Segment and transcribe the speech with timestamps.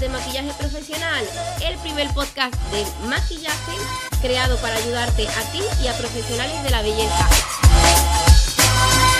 [0.00, 1.24] de maquillaje profesional,
[1.62, 3.72] el primer podcast de maquillaje
[4.20, 7.28] creado para ayudarte a ti y a profesionales de la belleza.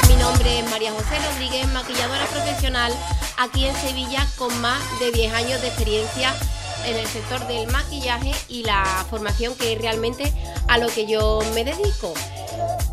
[0.08, 2.92] Mi nombre es María José Rodríguez, maquilladora profesional
[3.38, 6.34] aquí en Sevilla con más de 10 años de experiencia
[6.86, 10.32] en el sector del maquillaje y la formación que es realmente
[10.68, 12.14] a lo que yo me dedico.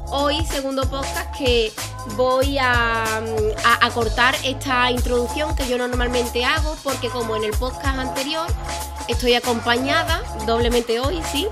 [0.08, 1.72] Hoy, segundo podcast, que
[2.16, 7.52] voy a, a- a cortar esta introducción que yo normalmente hago porque como en el
[7.52, 8.46] podcast anterior
[9.08, 11.48] estoy acompañada, doblemente hoy, sí.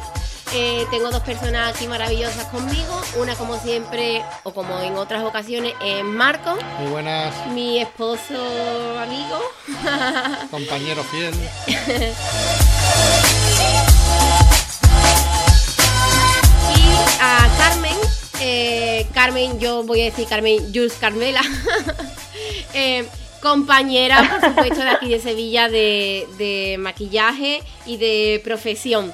[0.54, 3.02] Eh, tengo dos personas aquí maravillosas conmigo.
[3.18, 8.36] Una como siempre, o como en otras ocasiones, es Marco, Muy buenas, mi esposo
[9.00, 9.40] amigo.
[10.52, 11.34] compañero fiel.
[16.75, 17.97] Y a Carmen,
[18.42, 21.42] eh, Carmen, yo voy a decir Carmen Jules Carmela,
[22.73, 23.08] eh,
[23.42, 29.14] compañera, por supuesto, de aquí de Sevilla de, de maquillaje y de profesión.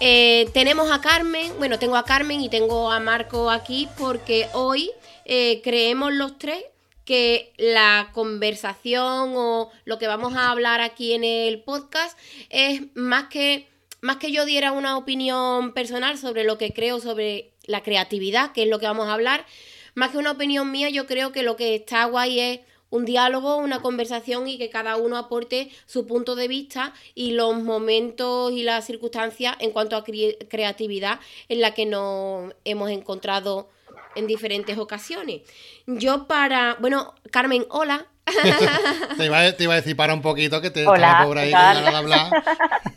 [0.00, 4.90] Eh, tenemos a Carmen, bueno, tengo a Carmen y tengo a Marco aquí porque hoy
[5.24, 6.64] eh, creemos los tres
[7.04, 12.18] que la conversación o lo que vamos a hablar aquí en el podcast
[12.48, 13.68] es más que
[14.00, 18.64] más que yo diera una opinión personal sobre lo que creo sobre la creatividad, que
[18.64, 19.46] es lo que vamos a hablar,
[19.94, 22.60] más que una opinión mía, yo creo que lo que está guay es
[22.92, 27.56] un diálogo, una conversación y que cada uno aporte su punto de vista y los
[27.60, 31.18] momentos y las circunstancias en cuanto a cre- creatividad
[31.48, 33.68] en la que nos hemos encontrado
[34.14, 35.40] en diferentes ocasiones.
[35.86, 38.06] Yo para, bueno, Carmen, hola.
[39.16, 42.36] Te iba, a, te iba a decir para un poquito que te Hola, hablar.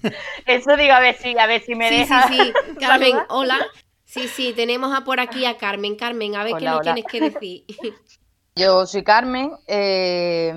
[0.46, 2.28] Eso digo, a ver si, a ver si me sí, deja.
[2.28, 2.28] sí,
[2.68, 3.60] sí, Carmen, hola.
[4.06, 5.96] Sí, sí, tenemos a por aquí a Carmen.
[5.96, 7.64] Carmen, a ver qué Hola, nos tienes que decir.
[8.56, 10.54] Yo soy Carmen, eh,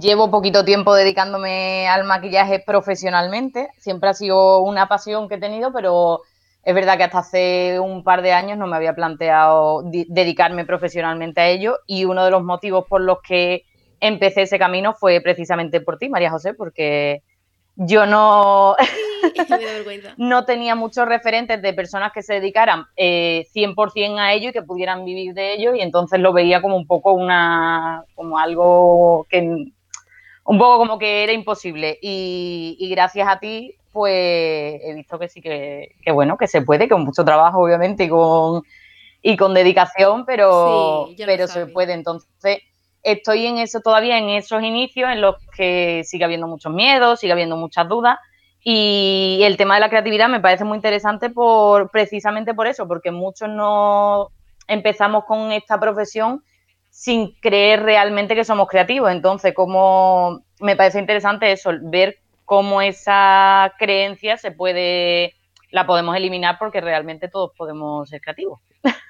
[0.00, 5.72] llevo poquito tiempo dedicándome al maquillaje profesionalmente, siempre ha sido una pasión que he tenido,
[5.72, 6.20] pero
[6.62, 10.64] es verdad que hasta hace un par de años no me había planteado di- dedicarme
[10.64, 11.78] profesionalmente a ello.
[11.86, 13.64] Y uno de los motivos por los que
[14.00, 17.22] empecé ese camino fue precisamente por ti, María José, porque
[17.76, 18.76] yo no,
[20.16, 24.62] no tenía muchos referentes de personas que se dedicaran eh, 100% a ello y que
[24.62, 29.40] pudieran vivir de ello y entonces lo veía como un poco una como algo que
[30.44, 31.98] un poco como que era imposible.
[32.02, 36.62] Y, y gracias a ti pues he visto que sí que, que bueno que se
[36.62, 38.62] puede con mucho trabajo obviamente y con
[39.22, 41.92] y con dedicación pero Sí, pero se puede.
[41.92, 42.58] Entonces
[43.02, 47.32] estoy en eso todavía en esos inicios en los que sigue habiendo muchos miedos sigue
[47.32, 48.18] habiendo muchas dudas
[48.62, 53.10] y el tema de la creatividad me parece muy interesante por precisamente por eso, porque
[53.10, 54.30] muchos no
[54.68, 56.44] empezamos con esta profesión
[56.90, 59.10] sin creer realmente que somos creativos.
[59.10, 65.34] Entonces, como me parece interesante eso, ver cómo esa creencia se puede,
[65.70, 68.60] la podemos eliminar porque realmente todos podemos ser creativos.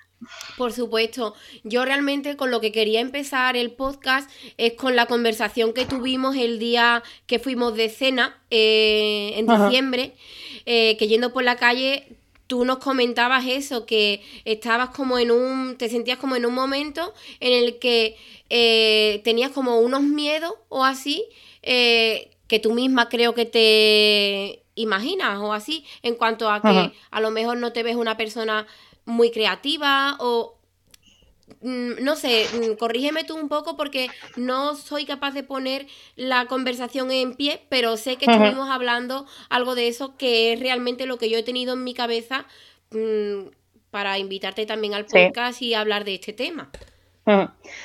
[0.56, 5.72] Por supuesto, yo realmente con lo que quería empezar el podcast es con la conversación
[5.72, 9.66] que tuvimos el día que fuimos de cena eh, en Ajá.
[9.66, 10.14] diciembre,
[10.66, 12.16] eh, que yendo por la calle
[12.50, 17.14] tú nos comentabas eso, que estabas como en un, te sentías como en un momento
[17.38, 18.16] en el que
[18.50, 21.24] eh, tenías como unos miedos o así,
[21.62, 26.92] eh, que tú misma creo que te imaginas o así, en cuanto a que Ajá.
[27.12, 28.66] a lo mejor no te ves una persona
[29.10, 30.56] muy creativa o
[31.62, 36.46] mm, no sé, mm, corrígeme tú un poco porque no soy capaz de poner la
[36.46, 41.18] conversación en pie, pero sé que estuvimos hablando algo de eso que es realmente lo
[41.18, 42.46] que yo he tenido en mi cabeza
[42.90, 43.48] mm,
[43.90, 45.18] para invitarte también al Sí.
[45.18, 46.70] podcast y hablar de este tema.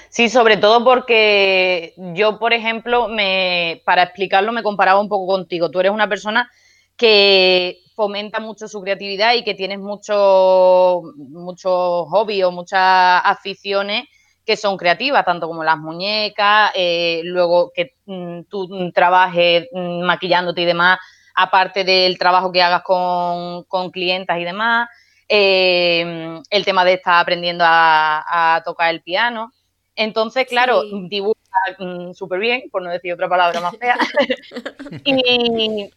[0.10, 5.70] Sí, sobre todo porque yo, por ejemplo, me, para explicarlo, me comparaba un poco contigo.
[5.70, 6.50] Tú eres una persona
[6.98, 14.06] que fomenta mucho su creatividad y que tienes muchos muchos hobbies o muchas aficiones
[14.46, 20.62] que son creativas, tanto como las muñecas, eh, luego que mm, tú trabajes mm, maquillándote
[20.62, 21.00] y demás,
[21.36, 24.88] aparte del trabajo que hagas con, con clientas y demás.
[25.28, 29.52] Eh, el tema de estar aprendiendo a, a tocar el piano.
[29.96, 31.08] Entonces, claro, Sí.
[31.10, 31.40] dibuja
[31.80, 33.98] mm, súper bien, por no decir otra palabra más fea.
[35.06, 35.90] y,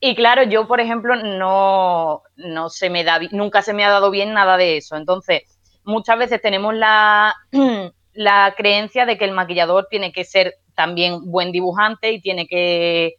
[0.00, 4.10] y claro, yo, por ejemplo, no, no se me da, nunca se me ha dado
[4.10, 4.96] bien nada de eso.
[4.96, 5.42] Entonces,
[5.84, 7.34] muchas veces tenemos la,
[8.12, 13.16] la creencia de que el maquillador tiene que ser también buen dibujante y tiene que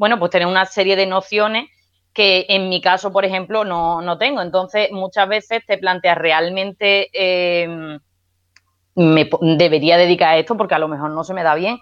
[0.00, 1.68] bueno, pues tener una serie de nociones
[2.14, 4.40] que en mi caso, por ejemplo, no, tengo.
[4.40, 8.00] Entonces, muchas veces te planteas realmente, em,
[8.94, 9.28] me
[9.58, 11.78] debería dedicar a esto porque a lo mejor no se me da bien.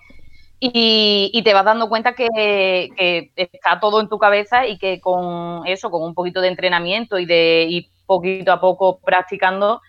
[0.60, 2.90] Y, te vas dando cuenta que,
[3.36, 7.26] está todo en tu cabeza y que con eso, con un poquito de entrenamiento y
[7.26, 9.80] de ir poquito a poco practicando,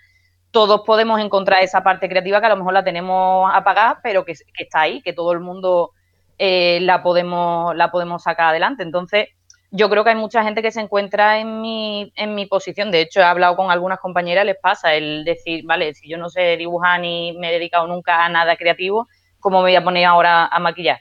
[0.52, 4.32] todos podemos encontrar esa parte creativa que a lo mejor la tenemos apagada, pero que,
[4.32, 5.90] está ahí, que todo el mundo
[6.38, 8.82] eh, la, podemos, la podemos sacar adelante.
[8.82, 9.28] Entonces,
[9.72, 12.90] yo creo que hay mucha gente que se encuentra en mi, en mi posición.
[12.90, 16.28] De hecho, he hablado con algunas compañeras, les pasa el decir, vale, si yo no
[16.28, 19.08] sé dibujar ni me he dedicado nunca a nada creativo,
[19.40, 21.00] ¿cómo me voy a poner ahora a maquillar?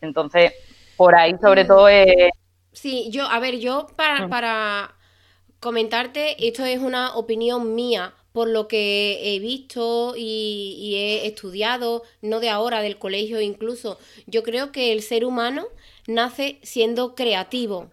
[0.00, 0.52] Entonces,
[0.96, 1.66] por ahí sobre mm.
[1.66, 2.30] todo es...
[2.72, 4.30] Sí, yo, a ver, yo para, mm.
[4.30, 4.94] para
[5.60, 12.02] comentarte, esto es una opinión mía, por lo que he visto y, y, he estudiado,
[12.20, 13.98] no de ahora, del colegio incluso.
[14.26, 15.64] Yo creo que el ser humano
[16.06, 17.90] nace siendo creativo.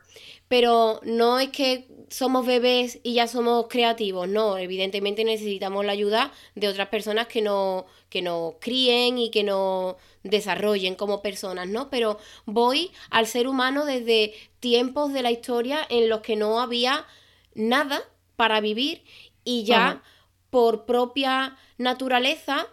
[0.53, 6.31] Pero no es que somos bebés y ya somos creativos, no, evidentemente necesitamos la ayuda
[6.53, 11.89] de otras personas que nos, que nos críen y que nos desarrollen como personas, ¿no?
[11.89, 17.07] Pero voy al ser humano desde tiempos de la historia en los que no había
[17.55, 18.03] nada
[18.35, 19.03] para vivir
[19.43, 20.03] y ya
[20.51, 22.67] por propia naturaleza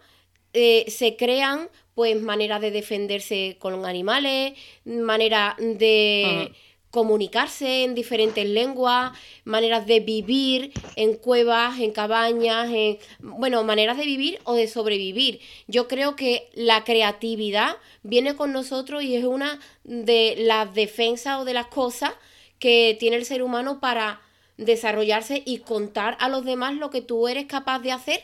[0.53, 4.53] eh, se crean pues maneras de defenderse con animales,
[4.85, 6.53] manera de
[6.91, 14.05] comunicarse en diferentes lenguas, maneras de vivir en cuevas, en cabañas, en bueno, maneras de
[14.05, 15.39] vivir o de sobrevivir.
[15.67, 21.45] Yo creo que la creatividad viene con nosotros y es una de las defensas o
[21.45, 22.11] de las cosas
[22.59, 24.21] que tiene el ser humano para
[24.57, 28.23] desarrollarse y contar a los demás lo que tú eres capaz de hacer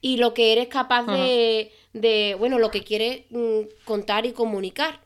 [0.00, 5.00] y lo que eres capaz de, de, bueno, lo que quieres mm, contar y comunicar.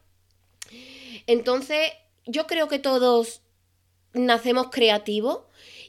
[1.26, 1.91] Entonces,
[2.26, 3.42] yo creo que todos
[4.12, 5.40] nacemos creativos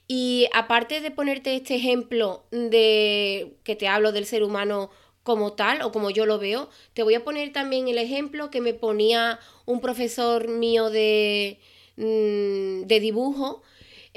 [0.08, 4.90] y aparte de ponerte este ejemplo de que te hablo del ser humano
[5.24, 8.62] como tal o como yo lo veo, te voy a poner también el ejemplo que
[8.62, 11.60] me ponía un profesor mío de,
[11.98, 13.64] mm, de dibujo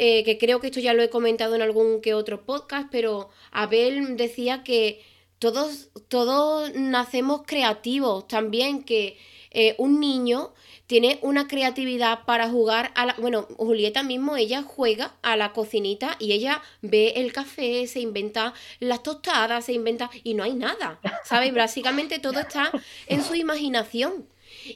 [0.01, 3.31] eh, que creo que esto ya lo he comentado en algún que otro podcast, pero
[3.51, 5.03] Abel decía que
[5.41, 9.19] todos, todos nacemos creativos también, que
[9.51, 10.55] eh, un niño
[10.89, 13.15] tiene una creatividad para jugar a la...
[13.19, 18.55] Bueno, Julieta mismo, ella juega a la cocinita y ella ve el café, se inventa
[18.81, 20.11] las tostadas, se inventa...
[20.25, 21.55] y no hay nada, ¿sabes?
[21.55, 22.73] Básicamente todo está
[23.07, 24.27] en su imaginación.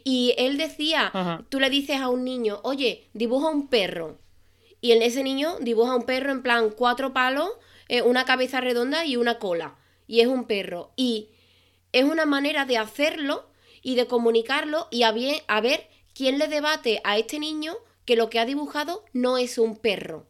[0.04, 4.18] Y él decía, tú le dices a un niño, oye, dibuja un perro.
[4.82, 7.48] Y en ese niño dibuja un perro en plan cuatro palos,
[7.88, 9.76] eh, una cabeza redonda y una cola.
[10.06, 10.92] Y es un perro.
[10.94, 11.30] Y
[11.92, 13.46] es una manera de hacerlo
[13.80, 17.74] y de comunicarlo y a, bien, a ver quién le debate a este niño
[18.04, 20.26] que lo que ha dibujado no es un perro.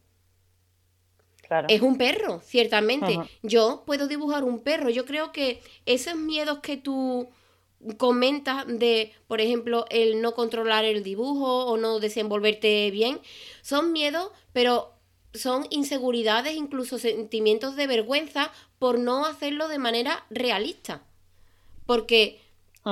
[1.46, 1.68] Claro.
[1.68, 3.18] Es un perro, ciertamente.
[3.42, 4.88] Yo puedo dibujar un perro.
[4.88, 7.28] Yo creo que esos miedos que tú
[7.98, 13.20] comentas de, por ejemplo, el no controlar el dibujo o no desenvolverte bien,
[13.60, 14.92] son miedos, pero
[15.34, 21.02] son inseguridades, incluso sentimientos de vergüenza por no hacerlo de manera realista.
[21.86, 22.40] Porque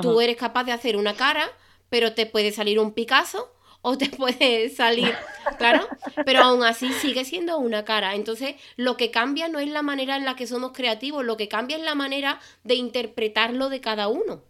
[0.03, 1.49] tú eres capaz de hacer una cara,
[1.91, 3.53] pero te puede salir un Picasso
[3.83, 5.15] o te puede salir,
[5.59, 5.87] claro,
[6.25, 8.15] pero aún así sigue siendo una cara.
[8.15, 11.49] Entonces, lo que cambia no es la manera en la que somos creativos, lo que
[11.49, 14.43] cambia es la manera de interpretarlo de cada uno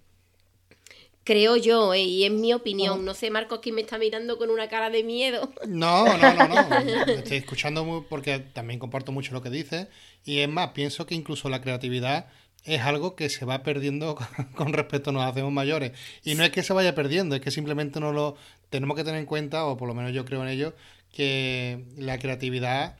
[1.30, 3.04] creo yo, eh, y es mi opinión.
[3.04, 5.52] No sé, Marcos, quién me está mirando con una cara de miedo.
[5.68, 6.78] No, no, no, no.
[7.06, 9.86] estoy escuchando porque también comparto mucho lo que dices.
[10.24, 12.26] Y es más, pienso que incluso la creatividad
[12.64, 14.16] es algo que se va perdiendo
[14.54, 15.92] con respecto a nos hacemos mayores.
[16.24, 18.36] Y no es que se vaya perdiendo, es que simplemente no lo
[18.70, 20.74] tenemos que tener en cuenta, o por lo menos yo creo en ello,
[21.12, 22.96] que la creatividad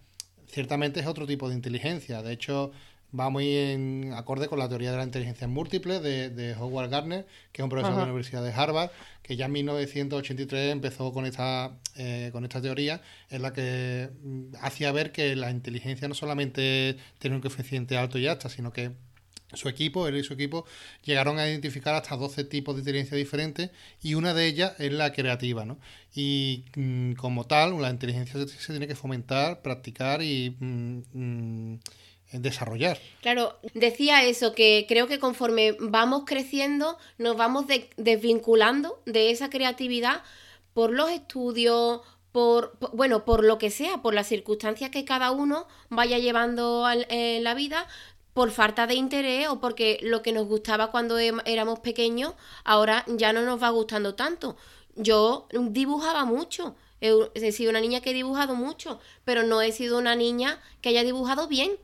[0.48, 2.22] ciertamente es otro tipo de inteligencia.
[2.22, 2.72] De hecho,
[3.18, 7.26] va muy en acorde con la teoría de la inteligencia múltiple de, de Howard Gardner,
[7.52, 8.90] que es un profesor de la Universidad de Harvard,
[9.22, 14.54] que ya en 1983 empezó con esta, eh, con esta teoría, en la que mm,
[14.60, 18.92] hacía ver que la inteligencia no solamente tiene un coeficiente alto y hasta, sino que
[19.54, 20.64] su equipo, él y su equipo,
[21.04, 23.70] llegaron a identificar hasta 12 tipos de inteligencia diferentes
[24.02, 25.78] y una de ellas es la creativa, ¿no?
[26.14, 30.56] Y mm, como tal, la inteligencia se, tiene que fomentar, practicar y...
[30.60, 31.78] Mm,
[32.32, 32.98] desarrollar.
[33.22, 37.66] Claro, decía eso, que creo que conforme vamos creciendo, nos vamos
[37.96, 40.22] desvinculando de esa creatividad
[40.72, 42.02] por los estudios,
[42.32, 47.42] por, bueno, por lo que sea, por las circunstancias que cada uno vaya llevando en
[47.42, 47.88] la vida,
[48.34, 52.34] por falta de interés o porque lo que nos gustaba cuando éramos pequeños
[52.64, 54.56] ahora ya no nos va gustando tanto.
[54.96, 56.74] yo dibujaba mucho.
[57.00, 60.90] He sido una niña que he dibujado mucho, pero no he sido una niña que
[60.90, 61.78] haya dibujado bien.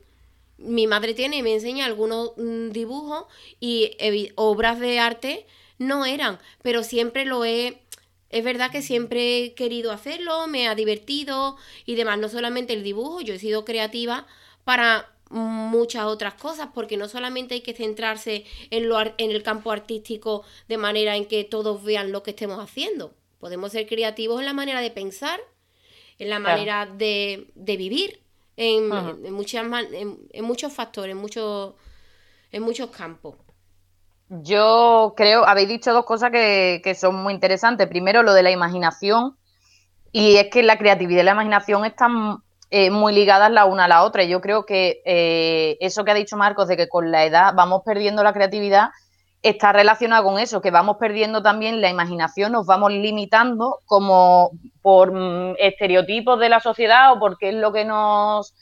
[0.59, 3.25] Mi madre tiene y me enseña algunos mm, dibujos
[3.59, 3.91] y
[4.35, 5.45] obras de arte
[5.79, 7.81] no eran, pero siempre lo he
[8.29, 12.83] es verdad que siempre he querido hacerlo, me ha divertido y demás, no solamente el
[12.83, 14.27] dibujo, yo he sido creativa
[14.65, 19.71] para muchas otras cosas, porque no solamente hay que centrarse en, lo, en el campo
[19.71, 23.13] artístico de manera en que todos vean lo que estemos haciendo.
[23.39, 25.39] Podemos ser creativos en la manera de pensar,
[26.19, 28.21] en la manera de, de, vivir,
[28.55, 28.89] en,
[29.31, 31.73] muchas, en, muchos factores, en muchos,
[32.51, 33.35] en muchos campos.
[34.29, 37.87] Yo creo, habéis dicho dos cosas que, son muy interesantes.
[37.87, 39.37] Primero, lo de la imaginación.
[40.11, 43.87] Y es que la creatividad y la imaginación están eh, muy ligadas la una a
[43.87, 44.23] la otra.
[44.23, 47.81] Yo creo que eh, eso que ha dicho Marcos, de que con la edad vamos
[47.85, 48.89] perdiendo la creatividad,
[49.41, 55.13] está relacionado con eso, que vamos perdiendo también la imaginación, nos vamos limitando como por
[55.13, 58.53] mm, estereotipos de la sociedad o porque es lo que nos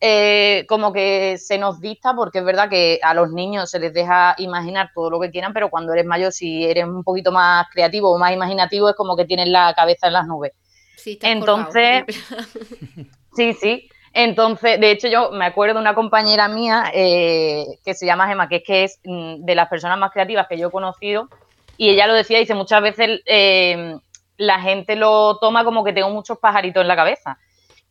[0.00, 3.92] eh, como que se nos dicta, porque es verdad que a los niños se les
[3.92, 7.66] deja imaginar todo lo que quieran, pero cuando eres mayor, si eres un poquito más
[7.72, 10.52] creativo o más imaginativo, es como que tienes la cabeza en las nubes.
[10.96, 12.04] Sí, Entonces,
[13.34, 13.88] sí, sí.
[14.12, 18.48] Entonces, de hecho, yo me acuerdo de una compañera mía eh, que se llama Gemma,
[18.48, 21.28] que es que es mm, de las personas más creativas que yo he conocido,
[21.76, 23.96] y ella lo decía, dice, muchas veces eh,
[24.36, 27.38] la gente lo toma como que tengo muchos pajaritos en la cabeza.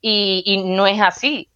[0.02, 1.50] y no es así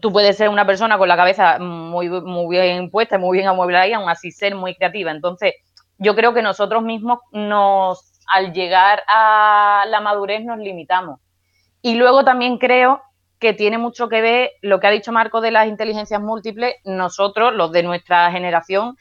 [0.00, 3.86] tú puedes ser una persona con la cabeza muy, muy bien puesta, muy bien amueblada
[3.86, 5.10] y aún así ser muy creativa.
[5.10, 5.54] Entonces,
[5.98, 11.20] yo creo que nosotros mismos nos, al llegar a la madurez nos limitamos.
[11.82, 13.00] Y luego también creo
[13.38, 16.74] que tiene mucho que ver lo que ha dicho Marco de las inteligencias múltiples.
[16.84, 18.96] Nosotros, los de nuestra generación,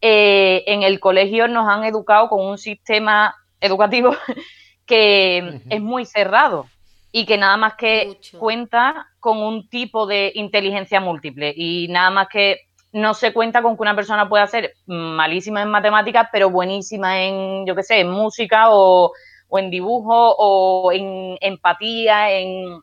[0.00, 4.14] eh, en el colegio nos han educado con un sistema educativo
[4.86, 6.66] que es muy cerrado
[7.12, 11.52] y que nada más que cuenta con un tipo de inteligencia múltiple.
[11.56, 12.60] Y nada más que
[12.92, 17.66] no se cuenta con que una persona pueda ser malísima en matemáticas, pero buenísima en,
[17.66, 19.12] yo qué sé, en música o,
[19.52, 22.80] en dibujo o en empatía, en...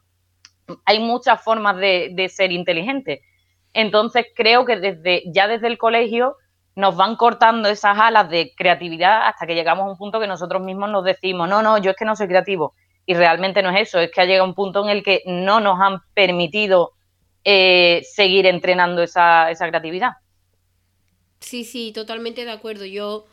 [0.85, 3.21] Hay muchas formas de, ser inteligente.
[3.73, 6.35] Entonces creo que desde ya desde el colegio
[6.75, 10.61] nos van cortando esas alas de creatividad hasta que llegamos a un punto que nosotros
[10.61, 13.87] mismos nos decimos, no, no, yo es que no soy creativo y realmente no es
[13.87, 16.91] eso, es que ha llegado un punto en el que no nos han permitido
[17.43, 20.11] eh, seguir entrenando esa, esa, creatividad.
[21.39, 22.83] Sí, sí, totalmente de acuerdo.
[22.83, 23.25] Yo,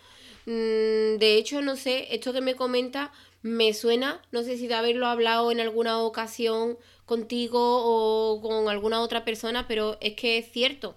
[0.47, 3.11] mm, de hecho, no sé, esto que me comenta
[3.43, 9.01] me suena, no sé si de haberlo hablado en alguna ocasión contigo o con alguna
[9.01, 10.97] otra persona, pero es que es cierto,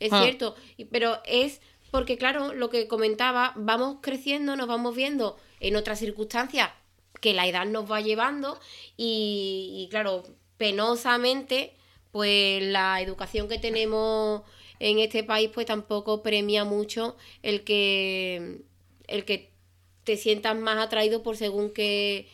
[0.00, 0.22] es ah.
[0.22, 0.54] cierto,
[0.90, 6.70] pero es porque, claro, lo que comentaba, vamos creciendo, nos vamos viendo en otras circunstancias
[7.20, 8.58] que la edad nos va llevando
[8.96, 10.24] y, claro,
[10.56, 11.76] penosamente,
[12.10, 14.42] pues la educación que tenemos
[14.80, 18.62] en este país pues tampoco premia mucho el que
[19.06, 19.52] el que
[20.02, 22.28] te sientas más atraído por según qué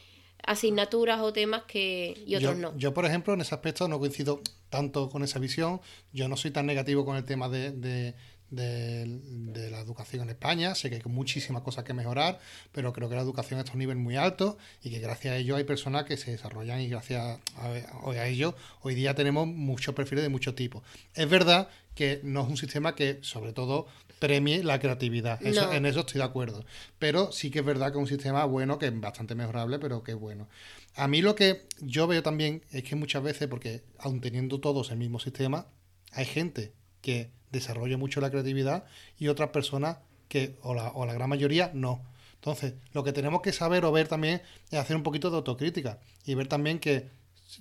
[0.46, 2.76] asignaturas o temas que y otros no.
[2.76, 5.80] Yo, por ejemplo, en ese aspecto no coincido tanto con esa visión.
[6.12, 10.74] Yo no soy tan negativo con el tema de, de, la educación en España.
[10.74, 12.38] Sé que hay muchísimas cosas que mejorar,
[12.72, 15.36] pero creo que la educación está a un nivel muy alto y que gracias a
[15.36, 20.22] ello hay personas que se desarrollan y gracias a, ello hoy día tenemos muchos perfiles
[20.22, 20.82] de muchos tipos.
[21.14, 23.86] Es verdad que no es un sistema que sobre todo
[24.20, 25.44] premie la creatividad.
[25.44, 26.64] En eso estoy de acuerdo.
[27.00, 30.04] Pero sí que es verdad que es un sistema bueno, que es bastante mejorable, pero
[30.04, 30.48] que es bueno.
[30.94, 34.90] A mí lo que yo veo también es que muchas veces, porque aun teniendo todos
[34.92, 35.66] el mismo sistema,
[36.12, 38.84] hay gente que desarrolla mucho la creatividad
[39.18, 39.96] y otras personas
[40.28, 42.02] que, o la, o la gran mayoría, no.
[42.34, 45.98] Entonces, lo que tenemos que saber o ver también es hacer un poquito de autocrítica
[46.26, 47.08] y ver también que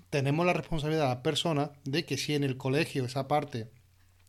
[0.09, 3.69] tenemos la responsabilidad de las personas de que si en el colegio esa parte,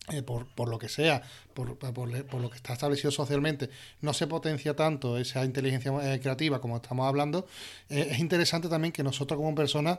[0.08, 1.22] eh, por, por, lo que sea,
[1.54, 6.60] por, por, lo que está establecido socialmente, no se potencia tanto esa inteligencia eh, creativa
[6.60, 7.46] como estamos hablando,
[7.88, 9.98] eh, es interesante también que nosotros como personas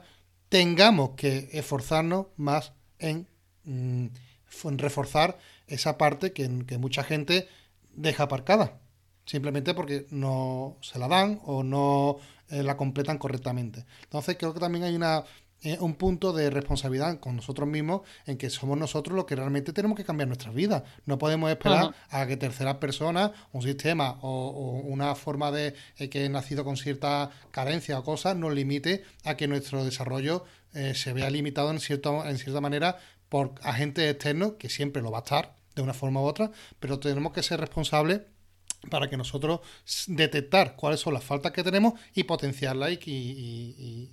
[0.50, 3.28] tengamos que esforzarnos más en...
[3.64, 4.08] Mm,
[4.76, 7.48] reforzar esa parte que, mucha gente
[7.96, 8.82] deja aparcada,
[9.26, 12.18] simplemente porque no se la dan o no
[12.50, 13.86] la completan correctamente.
[14.04, 15.24] Entonces creo que también hay una,
[15.64, 19.74] eh, un punto de responsabilidad con nosotros mismos en que somos nosotros los que realmente
[19.74, 20.84] tenemos que cambiar nuestras vidas.
[21.06, 26.26] No podemos esperar a que terceras personas, un sistema o, una forma de eh, que
[26.26, 30.46] he nacido con cierta carencia o cosas nos limite a que nuestro desarrollo
[30.94, 35.18] se vea limitado en, cierto, en cierta manera por agentes externos, que siempre lo va
[35.18, 38.22] a estar de una forma u otra, pero tenemos que ser responsables
[38.90, 39.62] para que nosotros
[40.08, 44.12] detectar cuáles son las faltas que tenemos y potenciarlas y,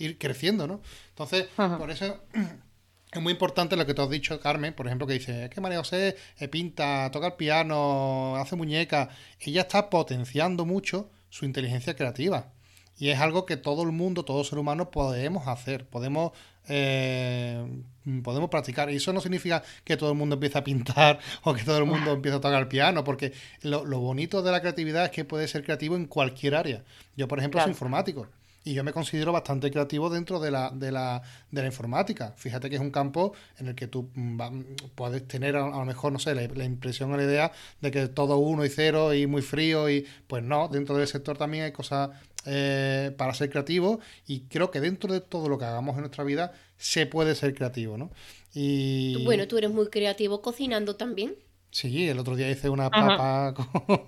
[0.00, 0.80] ir creciendo, ¿no?
[1.10, 2.18] Entonces, por eso
[3.12, 5.60] es muy importante lo que tú has dicho, Carmen, por ejemplo, que dice, es que
[5.60, 9.08] María José eh, pinta, toca el piano, hace muñecas.
[9.40, 12.52] Ella está potenciando mucho su inteligencia creativa.
[13.00, 16.32] Y es algo que todo el mundo, todo ser humano podemos hacer, podemos,
[16.68, 17.82] eh,
[18.22, 18.90] podemos practicar.
[18.90, 21.86] Y eso no significa que todo el mundo empiece a pintar o que todo el
[21.86, 25.48] mundo empiece a tocar el piano, porque lo, bonito de la creatividad es que puede
[25.48, 26.84] ser creativo en cualquier área.
[27.16, 28.28] Yo, por ejemplo, soy informático.
[28.62, 32.34] Y yo me considero bastante creativo dentro de la, de la, de la informática.
[32.36, 34.40] Fíjate que es un campo en el que tú mm,
[34.94, 38.36] puedes tener a, lo mejor, no sé, la, impresión o la idea de que todo
[38.36, 42.10] uno y cero y muy frío y pues no, dentro del sector también hay cosas
[42.46, 46.24] eh, para ser creativo y creo que dentro de todo lo que hagamos en nuestra
[46.24, 48.10] vida se puede ser creativo, ¿no?
[48.54, 49.24] Y...
[49.24, 51.34] Bueno, tú eres muy creativo cocinando también.
[51.70, 53.66] Sí, el otro día hice una papa con,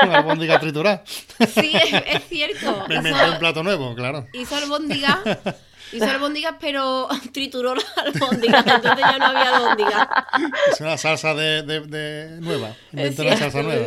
[0.00, 1.02] con albóndiga triturada.
[1.06, 2.84] Sí, es, cierto.
[2.88, 4.26] Me inventé un plato nuevo, claro.
[4.32, 5.22] Hizo albóndiga,
[5.92, 10.08] hizo albóndigas, pero trituró las albóndigas, entonces ya no había albóndigas.
[10.72, 13.86] Es una salsa de, de, nueva, inventó una salsa nueva.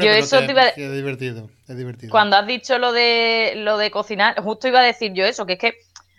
[0.00, 0.68] Yo eso te, iba a...
[0.68, 2.10] Es divertido, es divertido.
[2.10, 5.52] Cuando has dicho lo de, lo de cocinar, justo iba a decir yo eso, que
[5.52, 5.74] es que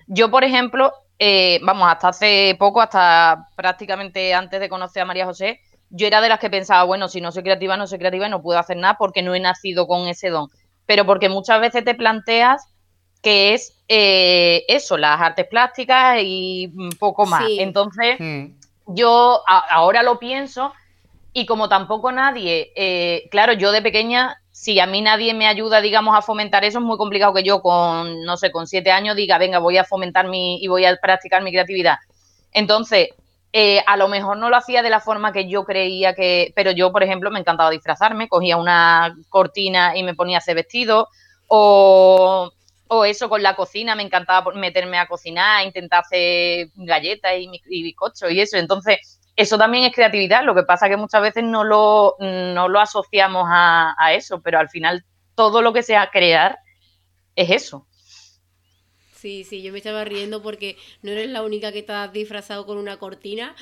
[0.07, 5.25] yo, por ejemplo, eh, vamos, hasta hace poco, hasta prácticamente antes de conocer a María
[5.25, 8.27] José, yo era de las que pensaba, bueno, si no soy creativa, no soy creativa
[8.27, 10.49] y no puedo hacer nada porque no he nacido con ese don.
[10.85, 12.67] Pero porque muchas veces te planteas
[13.21, 17.43] que es eh, eso, las artes plásticas y un poco más.
[17.57, 18.17] Entonces,
[18.87, 20.73] yo ahora lo pienso
[21.33, 25.79] y como tampoco nadie, eh, claro, yo de pequeña si a mí nadie me ayuda,
[25.79, 29.15] digamos, a fomentar eso, es muy complicado que yo con, no sé, con siete años
[29.15, 31.97] diga, venga, voy a fomentar mi y voy a practicar mi creatividad.
[32.51, 33.09] Entonces,
[33.53, 36.71] eh, a lo mejor no lo hacía de la forma que yo creía que, pero
[36.71, 41.09] yo, por ejemplo, me encantaba disfrazarme, cogía una cortina y me ponía ese vestido,
[41.47, 42.49] o,
[42.87, 47.83] o eso con la cocina, me encantaba meterme a cocinar, intentar hacer galletas y, y
[47.83, 48.57] bizcochos y eso.
[48.57, 52.79] Entonces, eso también es creatividad, lo que pasa que muchas veces no lo, no lo
[52.79, 55.03] asociamos a, eso, pero al final
[55.35, 56.57] todo lo que sea crear
[57.35, 57.85] es eso.
[59.13, 62.77] Sí, sí, yo me estaba riendo porque no eres la única que está disfrazado con
[62.77, 63.55] una cortina.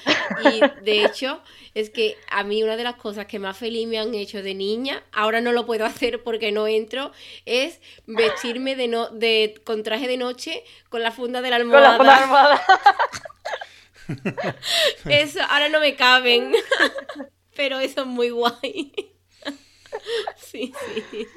[0.52, 1.42] Y de hecho,
[1.74, 4.56] es que a mí una de las cosas que más feliz me han hecho de
[4.56, 7.14] niña, ahora no lo puedo hacer porque no entro,
[7.46, 11.98] es vestirme de no, de, con traje de noche con la funda de la almohada.
[11.98, 12.62] Con la almohada.
[15.06, 16.54] Eso, ahora no me caben.
[17.56, 18.94] Pero eso es muy guay.
[20.38, 20.74] Sí,
[21.12, 21.28] sí.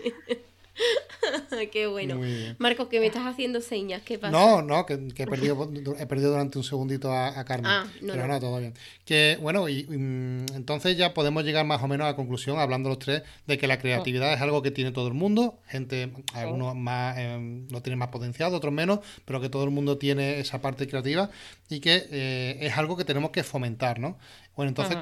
[1.73, 2.21] Qué bueno.
[2.59, 4.03] Marcos, que me estás haciendo señas.
[4.03, 4.31] ¿Qué pasa?
[4.31, 7.71] No, no, que, he, perdido, he perdido durante un segundito a, Carmen.
[7.71, 8.41] Ah, pero no.
[8.41, 8.75] todo bien.
[9.05, 12.89] Que bueno, y, mm, entonces ya podemos llegar más o menos a la conclusión, hablando
[12.89, 15.59] los tres, de que la creatividad es algo que tiene todo el mundo.
[15.67, 19.99] Gente, algunos más eh, lo tienen más potenciado, otros menos, pero que todo el mundo
[19.99, 21.31] tiene esa parte creativa
[21.69, 24.19] y que eh, es algo que tenemos que fomentar, ¿no?
[24.55, 24.99] Bueno, entonces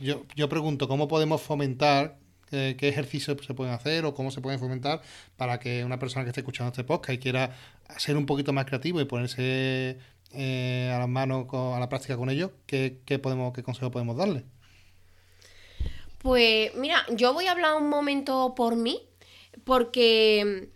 [0.00, 2.18] yo, yo pregunto, ¿cómo podemos fomentar
[2.50, 5.02] qué ejercicios se pueden hacer o cómo se pueden fomentar
[5.36, 7.56] para que una persona que esté escuchando este podcast y quiera
[7.96, 9.98] ser un poquito más creativo y ponerse
[10.34, 14.44] eh, a las manos a la práctica con ellos, ¿qué, podemos, qué consejo podemos darle?
[16.18, 19.00] Pues mira, yo voy a hablar un momento por mí,
[19.64, 20.68] porque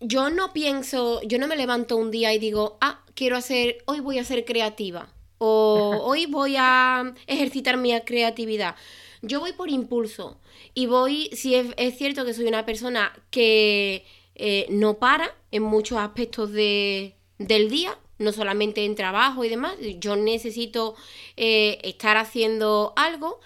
[0.00, 4.00] yo no pienso, yo no me levanto un día y digo, ah, quiero hacer, hoy
[4.00, 8.74] voy a ser creativa o hoy voy a ejercitar mi creatividad.
[9.22, 10.40] Yo voy por impulso
[10.74, 14.04] y voy, si es, cierto que soy una persona que
[14.34, 19.74] eh, no para en muchos aspectos de, del día, no solamente en trabajo y demás,
[19.98, 20.94] yo necesito
[21.36, 23.40] eh, estar haciendo algo.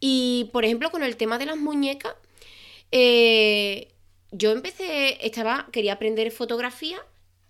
[0.00, 2.14] Y por ejemplo, con el tema de las muñecas,
[2.92, 3.88] eh,
[4.30, 6.98] yo empecé, estaba, quería aprender fotografía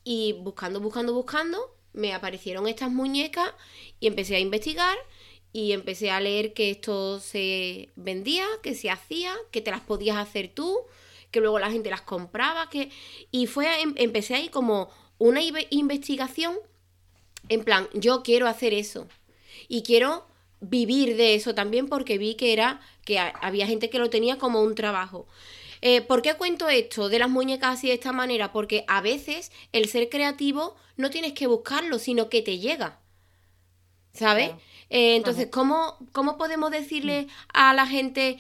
[0.04, 3.50] y buscando, buscando, buscando, me aparecieron estas muñecas
[4.00, 4.96] y empecé a investigar
[5.58, 10.16] y empecé a leer que esto se vendía, que se hacía, que te las podías
[10.16, 10.82] hacer tú,
[11.32, 12.90] que luego la gente las compraba, que
[13.32, 16.54] y fue em, empecé ahí como una investigación
[17.48, 19.08] en plan, yo quiero hacer eso
[19.66, 20.28] y quiero
[20.60, 24.62] vivir de eso también porque vi que era que había gente que lo tenía como
[24.62, 25.26] un trabajo.
[25.80, 28.52] Eh, ¿Por qué cuento esto de las muñecas así de esta manera?
[28.52, 33.00] Porque a veces el ser creativo no tienes que buscarlo, sino que te llega.
[34.12, 34.52] ¿Sabes?
[34.90, 37.28] Eh, entonces, ¿cómo, ¿cómo podemos decirle mm.
[37.54, 38.38] a la gente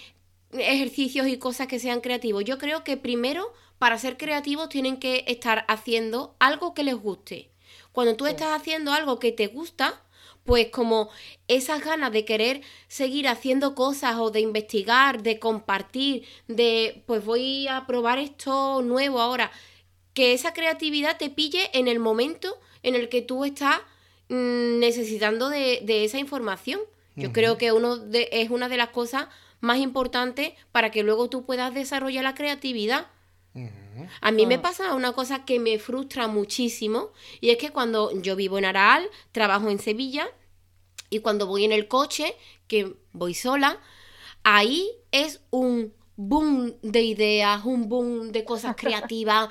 [0.52, 2.44] ejercicios y cosas que sean creativos?
[2.44, 7.50] Yo creo que primero, para ser creativos, tienen que estar haciendo algo que les guste.
[7.92, 10.02] Cuando tú estás haciendo algo que te gusta,
[10.44, 11.10] pues como
[11.46, 17.68] esas ganas de querer seguir haciendo cosas o de investigar, de compartir, de pues voy
[17.68, 19.50] a probar esto nuevo ahora,
[20.14, 23.80] que esa creatividad te pille en el momento en el que tú estás
[24.28, 26.80] necesitando de, esa información.
[27.16, 29.26] Yo creo que uno de, es una de las cosas
[29.60, 33.08] más importantes para que luego tú puedas desarrollar la creatividad.
[34.20, 34.62] A mí me ah.
[34.62, 37.10] pasa una cosa que me frustra muchísimo
[37.40, 40.28] y es que cuando yo vivo en Araal, trabajo en Sevilla
[41.10, 42.36] y cuando voy en el coche,
[42.68, 43.80] que voy sola,
[44.44, 49.48] ahí es un boom de ideas, un boom de cosas creativas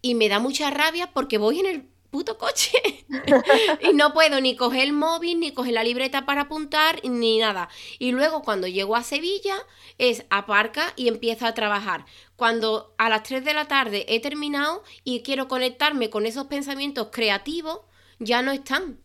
[0.00, 2.70] y me da mucha rabia porque voy en el puto coche
[3.80, 7.68] y no puedo ni coger el móvil, ni coger la libreta para apuntar, ni nada.
[7.98, 9.56] Y luego cuando llego a Sevilla
[9.98, 12.04] es aparca y empiezo a trabajar.
[12.36, 17.08] Cuando a las 3 de la tarde he terminado y quiero conectarme con esos pensamientos
[17.10, 17.80] creativos,
[18.20, 19.00] ya no están.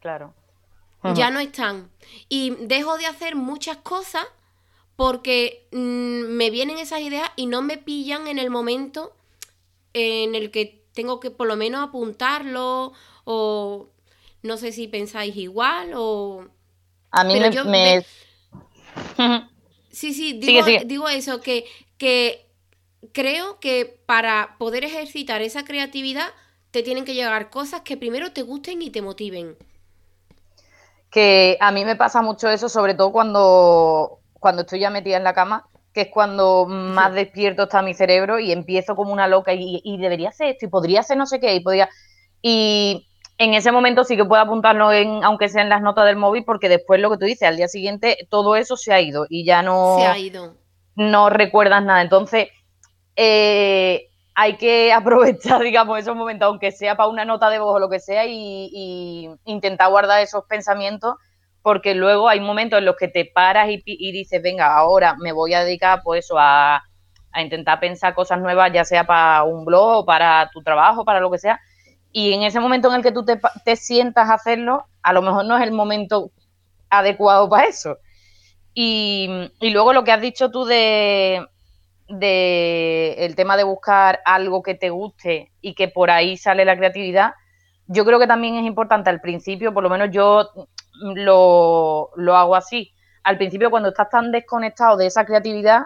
[0.00, 0.34] Claro
[1.14, 1.90] ya no están.
[2.28, 4.24] Y dejo de hacer muchas cosas
[4.96, 9.16] porque mm, me vienen esas ideas y no me pillan en el momento
[9.94, 12.92] en el que tengo que por lo menos apuntarlo
[13.24, 13.88] o
[14.42, 16.46] no sé si pensáis igual o...
[17.10, 18.04] A mí me...
[19.90, 21.66] sí, sí, digo, digo eso, que,
[21.98, 22.46] que
[23.12, 26.28] creo que para poder ejercitar esa creatividad
[26.70, 29.56] te tienen que llegar cosas que primero te gusten y te motiven.
[31.10, 35.24] Que a mí me pasa mucho eso, sobre todo cuando, cuando estoy ya metida en
[35.24, 39.52] la cama, que es cuando más despierto está mi cerebro y empiezo como una loca
[39.54, 41.88] y, debería ser esto y podría ser no sé qué y podría...
[42.40, 46.16] Y en ese momento sí que puedo apuntarlo en, aunque sea en las notas del
[46.16, 49.26] móvil, porque después lo que tú dices, al día siguiente todo eso se ha ido
[49.28, 49.98] y ya no...
[49.98, 50.54] Se ha ido.
[50.94, 52.02] No recuerdas nada.
[52.02, 52.48] Entonces,
[53.16, 57.78] eh, hay que aprovechar, digamos, esos momentos, aunque sea para una nota de voz o
[57.78, 61.16] lo que sea, y, intentar guardar esos pensamientos,
[61.62, 65.54] porque luego hay momentos en los que te paras y, dices, venga, ahora me voy
[65.54, 66.82] a dedicar, pues eso, a,
[67.40, 71.38] intentar pensar cosas nuevas, ya sea para un blog para tu trabajo, para lo que
[71.38, 71.58] sea,
[72.12, 75.46] y en ese momento en el que tú te, sientas a hacerlo, a lo mejor
[75.46, 76.30] no es el momento
[76.90, 77.96] adecuado para eso.
[78.74, 81.46] Y, y luego lo que has dicho tú de
[82.08, 87.32] el tema de buscar algo que te guste y que por ahí sale la creatividad,
[87.86, 90.48] yo creo que también es importante al principio, por lo menos yo
[90.94, 92.92] lo, hago así.
[93.24, 95.82] Al principio, cuando estás tan desconectado de esa creatividad,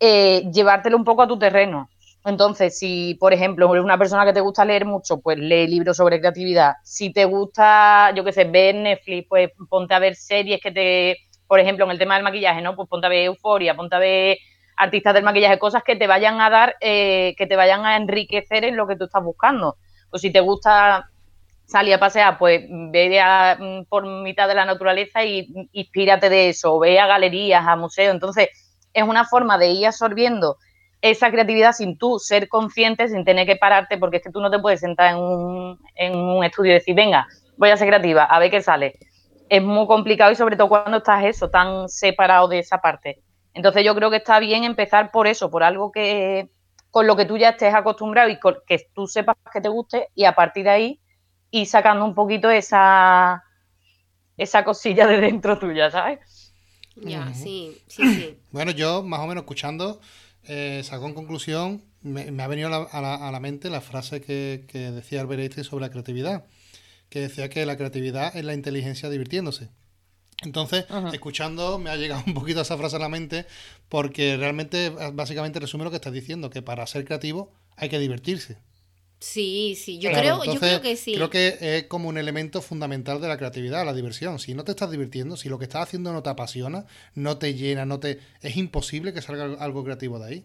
[0.00, 1.88] eh, llevártelo un poco a tu terreno.
[2.24, 5.98] Entonces, si, por ejemplo, eres una persona que te gusta leer mucho, pues lee libros
[5.98, 6.74] sobre creatividad.
[6.82, 11.18] Si te gusta, yo qué sé, ver Netflix, pues ponte a ver series que te,
[11.46, 12.76] por ejemplo, en el tema del maquillaje, ¿no?
[12.76, 14.38] Pues ponte a ver Euforia, ponte a ver
[14.76, 18.64] artistas del maquillaje, cosas que te vayan a dar, eh, que te vayan a enriquecer
[18.64, 19.76] en lo que tú estás buscando.
[20.10, 21.10] Pues si te gusta
[21.66, 26.78] salir a pasear, pues ve mm, por mitad de la naturaleza y inspírate de eso,
[26.78, 28.14] ve a galerías, a museos.
[28.14, 28.48] Entonces,
[28.92, 30.56] es una forma de ir absorbiendo
[31.00, 34.50] esa creatividad sin tú ser consciente, sin tener que pararte, porque es que tú no
[34.50, 38.24] te puedes sentar en un, en un estudio y decir, venga, voy a ser creativa,
[38.24, 38.94] a ver qué sale.
[39.48, 43.22] Es muy complicado y sobre todo cuando estás eso, tan separado de esa parte.
[43.52, 46.48] Entonces yo creo que está bien empezar por eso, por algo que
[46.90, 50.24] con lo que tú ya estés acostumbrado y que tú sepas que te guste y
[50.24, 51.00] a partir de ahí
[51.54, 53.44] ir sacando un poquito esa,
[54.36, 56.52] esa cosilla de dentro tuya, ¿sabes?
[56.96, 58.38] Ya, sí, sí, sí.
[58.50, 60.00] Bueno, yo más o menos escuchando,
[60.44, 64.64] eh, saco en conclusión, me, ha venido a la, a, la, mente la frase que,
[64.68, 66.44] que decía Albert Einstein sobre la creatividad,
[67.08, 69.70] que decía que la creatividad es la inteligencia divirtiéndose.
[70.42, 73.46] Entonces, escuchando, me ha llegado un poquito esa frase a la mente,
[73.88, 78.58] porque realmente, básicamente resume lo que estás diciendo, que para ser creativo hay que divertirse.
[79.24, 81.14] Sí, sí, yo, creo, yo creo que sí.
[81.14, 84.38] Creo que es como un elemento fundamental de la creatividad, la diversión.
[84.38, 86.84] Si no te estás divirtiendo, si lo que estás haciendo no te apasiona,
[87.14, 90.44] no te llena, no te es imposible que salga algo creativo de ahí.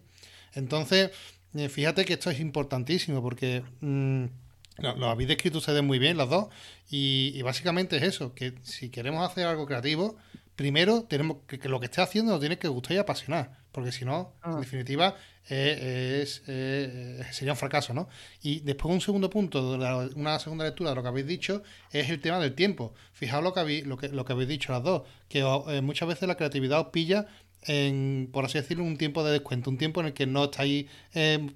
[0.54, 1.10] Entonces,
[1.54, 4.24] eh, fíjate que esto es importantísimo porque mm,
[4.78, 6.46] lo, habéis descrito ustedes muy bien, los dos.
[6.90, 10.16] Y, básicamente es eso, que si queremos hacer algo creativo,
[10.56, 13.59] primero tenemos que, lo que esté haciendo nos tiene que gustar y apasionar.
[13.72, 14.58] Porque si no, en ah.
[14.58, 15.16] definitiva,
[15.48, 18.08] eh, es, eh, sería un fracaso, ¿no?
[18.42, 19.74] Y después un segundo punto,
[20.16, 22.94] una segunda lectura de lo que habéis dicho, es el tema del tiempo.
[23.12, 26.08] Fijaos lo que habéis, lo que, lo que habéis dicho las dos, que eh, muchas
[26.08, 27.26] veces la creatividad os pilla
[27.62, 30.86] en, por así decirlo, un tiempo de descuento, un tiempo en el que no estáis,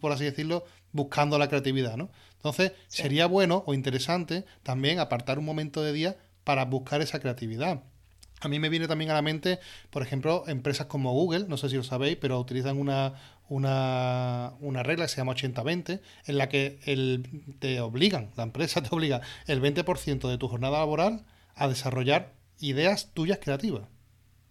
[0.00, 2.10] por así decirlo, buscando la creatividad, ¿no?
[2.36, 7.82] Entonces, sería bueno o interesante también apartar un momento de día para buscar esa creatividad.
[8.44, 9.58] A mí me viene también a la mente,
[9.90, 13.14] por ejemplo, empresas como Google, no sé si lo sabéis, pero utilizan una,
[13.48, 18.82] una, una regla que se llama 80-20, en la que el, te obligan, la empresa
[18.84, 23.88] te obliga el 20% de tu jornada laboral a desarrollar ideas tuyas creativas.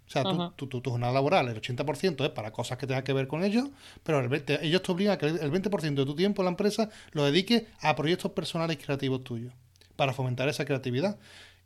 [0.08, 0.24] O sea,
[0.56, 3.70] tu, jornada laboral, el 80% es para cosas que tengan que ver con ellos,
[4.04, 4.22] pero
[4.62, 7.64] ellos te obligan a que el 20% de tu tiempo en la empresa lo dediques
[7.80, 9.54] a proyectos personales y creativos tuyos,
[9.96, 11.18] para fomentar esa creatividad.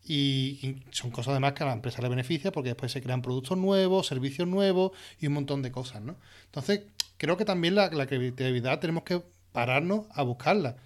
[0.05, 3.57] Y, son cosas además que a la empresa le beneficia porque después se crean productos
[3.57, 6.15] nuevos, servicios nuevos y un montón de cosas, ¿no?
[6.45, 6.81] Entonces,
[7.17, 10.77] creo que también la, la creatividad tenemos que pararnos a buscarla,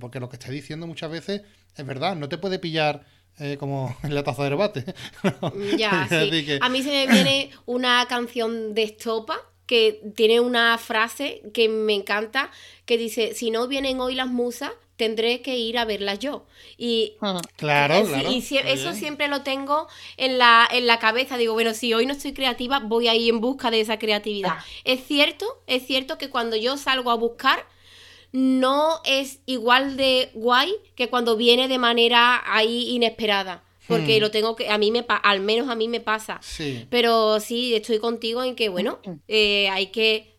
[0.00, 1.42] porque lo que está diciendo muchas veces
[1.76, 3.04] es verdad, no te puede pillar
[3.38, 4.84] eh, como en la taza de debate.
[5.78, 6.58] ya, sí.
[6.60, 11.94] A mí se me viene una canción de Estopa que tiene una frase que me
[11.94, 12.50] encanta,
[12.84, 14.72] que dice, si no vienen hoy las musas,
[15.02, 16.46] tendré que ir a verlas yo.
[16.78, 18.30] Y, claro, claro.
[18.30, 21.36] Y eso siempre lo tengo en la, en la cabeza.
[21.36, 24.52] Digo, bueno, si hoy no estoy creativa, voy a ir en busca de esa creatividad.
[24.52, 24.64] Ah.
[24.84, 27.66] Es cierto, es cierto que cuando yo salgo a buscar,
[28.30, 33.64] no es igual de guay que cuando viene de manera ahí inesperada.
[33.88, 34.20] Porque hmm.
[34.20, 36.40] lo tengo que, a mí me, al menos a mí me pasa.
[36.90, 40.31] Pero sí, estoy contigo en que, bueno, eh, hay que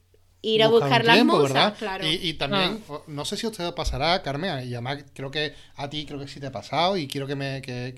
[0.43, 2.05] ir a buscar las musas, claro.
[2.05, 2.99] Y, también, ah.
[3.07, 6.27] no sé si a usted pasará, Carmen, y además creo que a ti creo que
[6.27, 7.95] sí te ha pasado y quiero que me, que,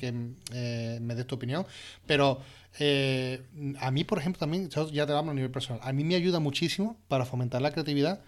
[0.54, 1.66] eh, me des tu opinión,
[2.06, 2.40] pero
[2.80, 3.42] eh,
[3.80, 6.40] a mí, por ejemplo, también, ya te hablo a nivel personal, a mí me ayuda
[6.40, 8.22] muchísimo para fomentar la creatividad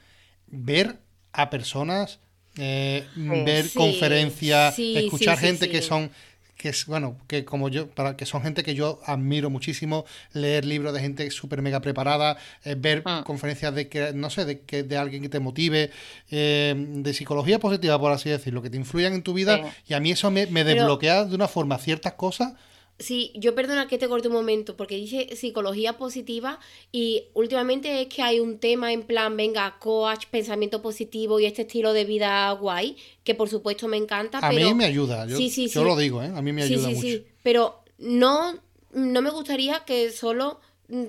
[0.47, 0.97] ver
[1.31, 2.19] a personas,
[2.57, 6.09] eh, ver conferencias, escuchar gente que son
[6.57, 10.65] que es bueno que como yo para que son gente que yo admiro muchísimo leer
[10.65, 13.23] libros de gente súper mega preparada eh, ver ah.
[13.25, 15.91] conferencias de que no sé de que de alguien que te motive
[16.31, 19.99] eh, de psicología positiva por así decirlo que te influyan en tu vida y a
[19.99, 22.53] mí eso me, me desbloquea de una forma ciertas cosas
[22.99, 26.59] Sí, yo perdona que te corte un momento, porque dice psicología positiva
[26.91, 31.61] y últimamente es que hay un tema en plan, venga, coach, pensamiento positivo y este
[31.61, 34.39] estilo de vida guay, que por supuesto me encanta.
[34.39, 36.31] A mí me ayuda, yo, yo lo digo, ¿eh?
[36.35, 37.01] a mí me ayuda mucho.
[37.01, 38.59] Sí, pero no,
[38.93, 40.59] no me gustaría que solo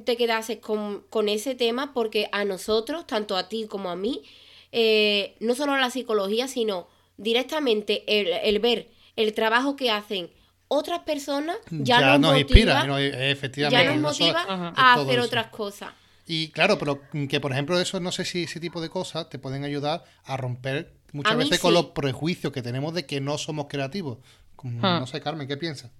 [0.04, 4.22] te quedases con, con, ese tema, porque a nosotros, tanto a ti como a mí,
[4.72, 10.30] eh, no solo la psicología, sino directamente el, el ver el trabajo que hacen
[10.68, 15.90] otras personas ya, nos, nos inspira, efectivamente, ya nos motiva a hacer otras cosas.
[16.26, 19.38] Y claro, pero que por ejemplo eso, no sé si ese tipo de cosas te
[19.38, 23.66] pueden ayudar a romper muchas veces con los prejuicios que tenemos de que no somos
[23.68, 24.18] creativos.
[24.62, 24.80] Hmm.
[24.80, 25.90] No sé, Carmen, ¿qué piensas?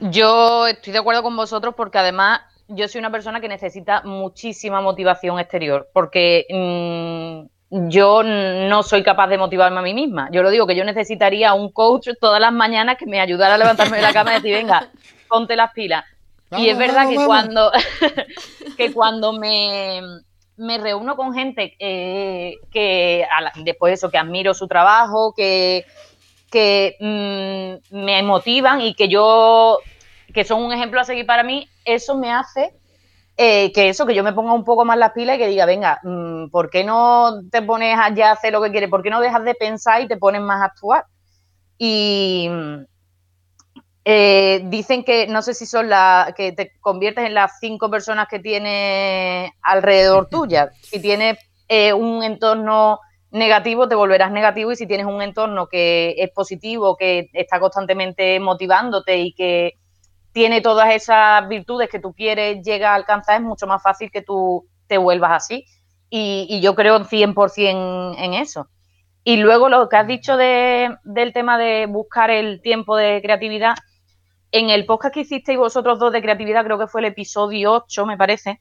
[0.00, 4.80] Yo estoy de acuerdo con vosotros porque además yo soy una persona que necesita muchísima
[4.80, 10.28] motivación exterior porque mm, yo no soy capaz de motivarme a mí misma.
[10.32, 13.58] Yo lo digo que yo necesitaría un coach todas las mañanas que me ayudara a
[13.58, 14.88] levantarme de la cama y decir, venga,
[15.28, 16.04] ponte las pilas.
[16.56, 17.70] y es verdad que cuando
[18.76, 20.00] que cuando me,
[20.78, 23.26] reúno con gente eh, que
[23.56, 25.84] después de eso, que admiro su trabajo, que,
[26.50, 29.78] que mm, me motivan y que yo,
[30.32, 32.77] que son un ejemplo a seguir para mí, eso me hace
[33.40, 35.64] eh, que eso, que yo me ponga un poco más las pilas y que diga,
[35.64, 38.90] venga, mm, ¿por qué no te pones a ya hacer lo que quieres?
[38.90, 41.04] ¿Por qué no dejas de pensar y te pones más a actuar?
[41.78, 42.50] Y
[44.04, 48.26] eh, dicen que, no sé si son las, que te conviertes en las cinco personas
[48.26, 50.72] que tienes alrededor tuya.
[50.82, 52.98] Si tienes eh, un entorno
[53.30, 58.40] negativo, te volverás negativo y si tienes un entorno que es positivo, que está constantemente
[58.40, 59.74] motivándote y que
[60.32, 64.22] tiene todas esas virtudes que tú quieres llegar a alcanzar, es mucho más fácil que
[64.22, 65.64] tú te vuelvas así.
[66.10, 68.68] Y, yo creo 100% en eso.
[69.24, 73.74] Y luego lo que has dicho del tema de buscar el tiempo de creatividad,
[74.52, 78.06] en el podcast que hicisteis vosotros dos de creatividad, creo que fue el episodio 8,
[78.06, 78.60] me parece,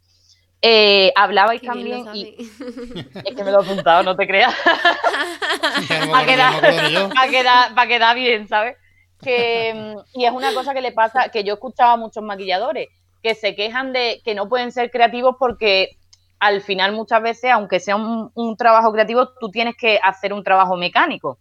[0.61, 4.53] eh, hablabais también y es que me lo he apuntado, no te creas.
[6.11, 6.25] para,
[7.29, 8.75] quedar, para quedar bien, ¿sabes?
[9.21, 12.87] Que, y es una cosa que le pasa, que yo escuchaba a muchos maquilladores,
[13.23, 15.97] que se quejan de que no pueden ser creativos porque
[16.39, 20.77] al final muchas veces, aunque sea un, trabajo creativo, tú tienes que hacer un trabajo
[20.77, 21.39] mecánico.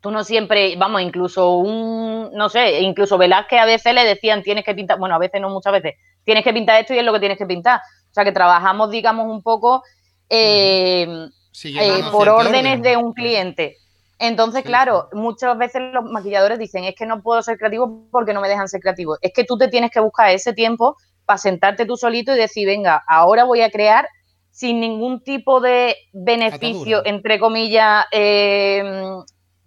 [0.00, 4.64] Tú no siempre, vamos, incluso un, no sé, incluso Velázquez a veces le decían tienes
[4.64, 7.12] que pintar, bueno, a veces no muchas veces, tienes que pintar esto y es lo
[7.12, 7.80] que tienes que pintar.
[8.10, 9.82] O sea que trabajamos, digamos, un poco
[10.28, 11.28] eh,
[11.64, 13.76] eh, por órdenes de un cliente.
[14.22, 18.42] Entonces, claro, muchas veces los maquilladores dicen, es que no puedo ser creativo porque no
[18.42, 19.16] me dejan ser creativo.
[19.22, 22.66] Es que tú te tienes que buscar ese tiempo para sentarte tú solito y decir,
[22.66, 24.06] venga, ahora voy a crear
[24.50, 28.84] sin ningún tipo de beneficio, entre comillas, eh,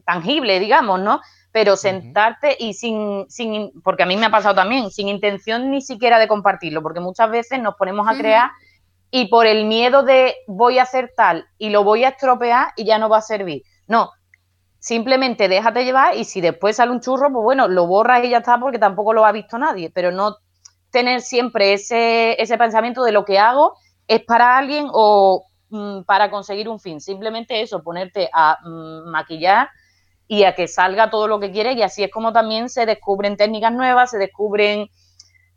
[0.05, 1.19] tangible, digamos, ¿no?
[1.51, 5.81] Pero sentarte y sin, sin, porque a mí me ha pasado también, sin intención ni
[5.81, 8.51] siquiera de compartirlo, porque muchas veces nos ponemos a crear
[9.09, 12.85] y por el miedo de voy a hacer tal y lo voy a estropear y
[12.85, 13.63] ya no va a servir.
[13.87, 14.11] No,
[14.83, 18.39] simplemente déjate llevar y si después sale un churro, pues bueno, lo borras y ya
[18.39, 20.35] está porque tampoco lo ha visto nadie, pero no
[20.91, 23.77] tener siempre ese, ese pensamiento de lo que hago
[24.09, 26.99] es para alguien o mm, para conseguir un fin.
[26.99, 29.69] Simplemente eso, ponerte a mm, maquillar
[30.27, 31.77] y a que salga todo lo que quieres.
[31.77, 34.89] Y así es como también se descubren técnicas nuevas, se descubren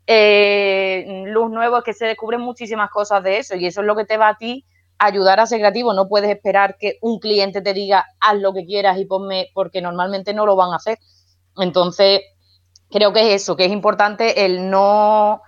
[0.07, 3.57] eh, luz nuevos, que se descubren muchísimas cosas de eso.
[3.57, 4.63] Y eso es lo que te va a ti
[4.99, 5.93] ayudar a ser creativo.
[5.93, 9.81] No puedes esperar que un cliente te diga haz lo que quieras y ponme, porque
[9.81, 10.97] normalmente no lo van a hacer.
[11.57, 12.21] Entonces,
[12.89, 15.41] creo que es eso, que es importante el no,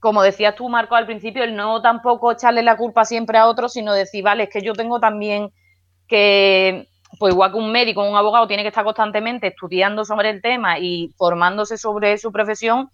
[0.00, 3.72] como decías tú, Marco, al principio, el no tampoco echarle la culpa siempre a otros,
[3.72, 5.50] sino decir, vale, es que yo tengo también
[6.08, 10.42] que, pues igual que un médico, un abogado, tiene que estar constantemente estudiando sobre el
[10.42, 12.90] tema y formándose sobre su profesión,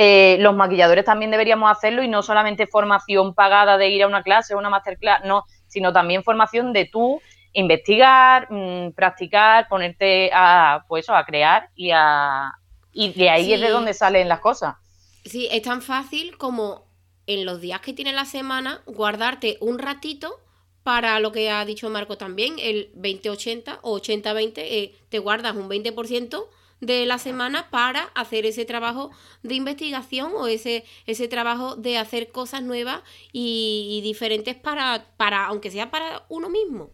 [0.00, 4.22] eh, los maquilladores también deberíamos hacerlo y no solamente formación pagada de ir a una
[4.22, 7.20] clase o una masterclass, no, sino también formación de tú
[7.52, 12.52] investigar, mm, practicar, ponerte a, pues a crear y a,
[12.92, 14.76] y de ahí es de donde salen las cosas.
[15.24, 16.86] Sí, es tan fácil como
[17.26, 20.38] en los días que tiene la semana guardarte un ratito
[20.84, 25.68] para lo que ha dicho Marco también, el 20-80 o 80-20, eh, te guardas un
[25.68, 26.46] 20%
[26.80, 29.10] de la semana para hacer ese trabajo
[29.42, 35.70] de investigación o ese, ese trabajo de hacer cosas nuevas y, diferentes para, para, aunque
[35.70, 36.90] sea para uno mismo,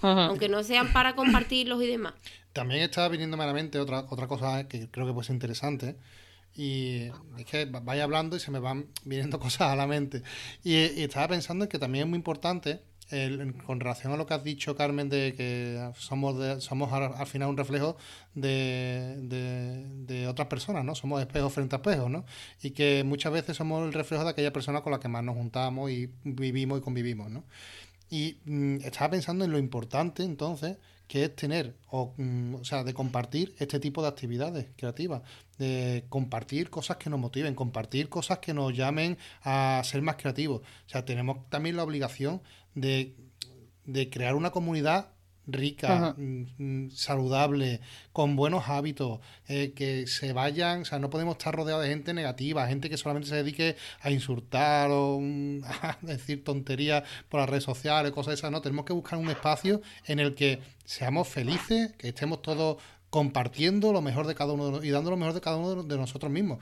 [0.00, 2.14] aunque no sean para compartirlos y demás.
[2.52, 5.96] También estaba viniendo a la mente otra, otra cosa que creo que puede ser interesante.
[6.54, 10.22] Y es que vaya hablando y se me van viniendo cosas a la mente.
[10.64, 12.82] Y, estaba pensando en que también es muy importante,
[13.66, 17.56] con relación a lo que has dicho, Carmen, de que somos, somos al, final un
[17.56, 17.96] reflejo
[18.34, 19.16] de,
[20.06, 20.94] de, otras personas, ¿no?
[20.94, 22.24] Somos espejos frente a espejos, ¿no?
[22.62, 25.36] Y que muchas veces somos el reflejo de aquella persona con la que más nos
[25.36, 27.44] juntamos y vivimos y convivimos, ¿no?
[28.10, 32.82] Y mm, estaba pensando en lo importante, entonces, que es tener, o, mm, o, sea,
[32.82, 35.22] de compartir este tipo de actividades creativas,
[35.58, 40.60] de compartir cosas que nos motiven, compartir cosas que nos llamen a ser más creativos.
[40.60, 42.42] O sea, tenemos también la obligación
[42.74, 43.14] de,
[43.84, 45.10] de crear una comunidad
[45.46, 47.80] rica, mm, mm, saludable,
[48.12, 52.12] con buenos hábitos, eh, que se vayan, o sea, no podemos estar rodeados de gente
[52.14, 57.48] negativa, gente que solamente se dedique a insultar o mm, a decir tonterías por las
[57.48, 61.92] redes sociales, cosas esas, no, tenemos que buscar un espacio en el que seamos felices,
[61.96, 62.78] que estemos todos
[63.10, 66.30] compartiendo lo mejor de cada uno y dando lo mejor de cada uno de, nosotros
[66.30, 66.58] mismos.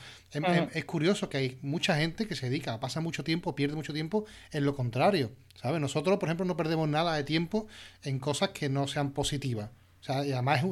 [0.73, 4.27] Es, curioso que hay mucha gente que se dedica, pasa mucho tiempo, pierde mucho tiempo
[4.53, 5.81] en lo contrario, ¿sabes?
[5.81, 7.67] Nosotros, por ejemplo, no perdemos nada de tiempo
[8.03, 9.71] en cosas que no sean positivas.
[10.01, 10.63] O sea, y además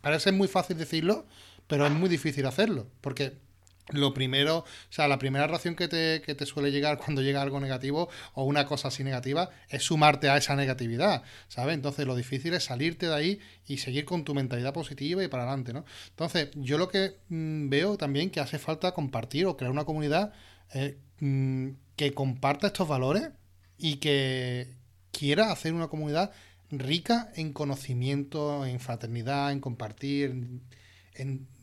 [0.00, 1.26] parece muy fácil decirlo,
[1.66, 3.38] pero es muy difícil hacerlo, porque
[3.90, 7.42] lo primero, o sea, la primera reacción que te, que te suele llegar cuando llega
[7.42, 11.74] algo negativo o una cosa así negativa es sumarte a esa negatividad, ¿sabes?
[11.74, 15.42] Entonces lo difícil es salirte de ahí y seguir con tu mentalidad positiva y para
[15.42, 15.84] adelante, ¿no?
[16.08, 20.32] Entonces, yo lo que mm, veo también que hace falta compartir o crear una comunidad
[20.72, 23.30] eh, mm, que comparta estos valores
[23.76, 24.74] y que
[25.12, 26.32] quiera hacer una comunidad
[26.70, 30.34] rica en conocimiento, en fraternidad, en compartir,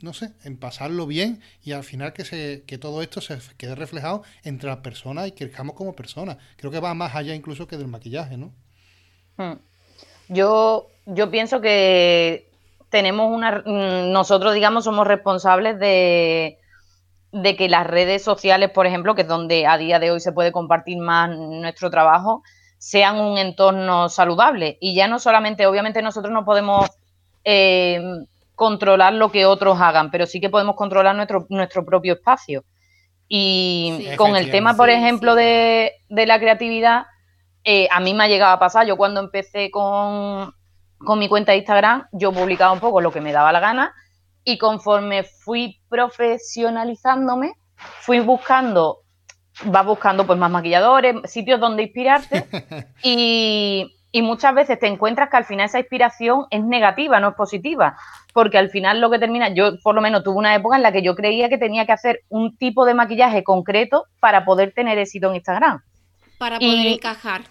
[0.02, 3.76] no sé, en pasarlo bien y al final que, se, que todo esto se quede
[3.76, 6.38] reflejado entre las personas y que crezcamos como personas.
[6.58, 8.54] Creo que va más allá incluso que del maquillaje, ¿no?
[9.38, 9.60] Hmm.
[10.30, 12.50] Yo, yo pienso que
[12.90, 13.64] tenemos una...
[13.66, 16.58] Mm, nosotros, digamos, somos responsables de,
[17.32, 20.32] de que las redes sociales, por ejemplo, que es donde a día de hoy se
[20.32, 22.44] puede compartir más nuestro trabajo,
[22.78, 24.78] sean un entorno saludable.
[24.80, 26.90] Y ya no solamente, obviamente nosotros no podemos
[27.44, 28.02] eh,
[28.56, 32.64] controlar lo que otros hagan, pero sí que podemos controlar nuestro, nuestro propio espacio.
[33.28, 37.06] Y con el tema, por ejemplo, de, la creatividad,
[37.64, 40.54] eh, a mí me ha llegado a pasar, yo cuando empecé con,
[40.98, 43.94] con mi cuenta de Instagram, yo publicaba un poco lo que me daba la gana
[44.44, 49.00] y conforme fui profesionalizándome, fui buscando,
[49.66, 52.48] vas buscando pues más maquilladores, sitios donde inspirarte
[53.04, 57.36] y, y muchas veces te encuentras que al final esa inspiración es negativa, no es
[57.36, 57.98] positiva,
[58.34, 60.92] porque al final lo que termina, yo por lo menos tuve una época en la
[60.92, 64.98] que yo creía que tenía que hacer un tipo de maquillaje concreto para poder tener
[64.98, 65.82] éxito en Instagram.
[66.38, 67.42] Para poder encajar.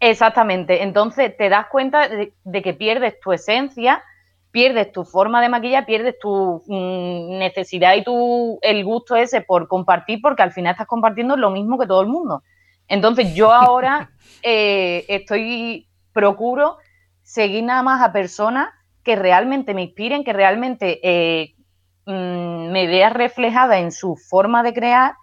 [0.00, 4.02] Exactamente, entonces te das cuenta de, que pierdes tu esencia,
[4.50, 9.66] pierdes tu forma de maquillar, pierdes tu mm, necesidad y tu el gusto ese por
[9.68, 12.42] compartir, porque al final estás compartiendo lo mismo que todo el mundo.
[12.88, 14.10] Entonces yo ahora
[14.42, 16.78] eh, estoy procuro
[17.22, 18.70] seguir nada más a personas
[19.02, 21.54] que realmente me inspiren, que realmente eh,
[22.06, 25.14] mm, me vea reflejada en su forma de crear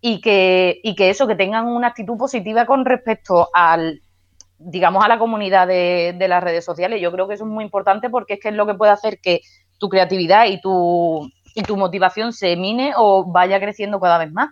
[0.00, 4.00] y que, y que eso, que tengan una actitud positiva con respecto al,
[4.58, 7.00] digamos, a la comunidad de, las redes sociales.
[7.00, 9.20] Yo creo que eso es muy importante porque es que es lo que puede hacer
[9.20, 9.40] que
[9.78, 14.50] tu creatividad y tu, y tu motivación se mine o vaya creciendo cada vez más.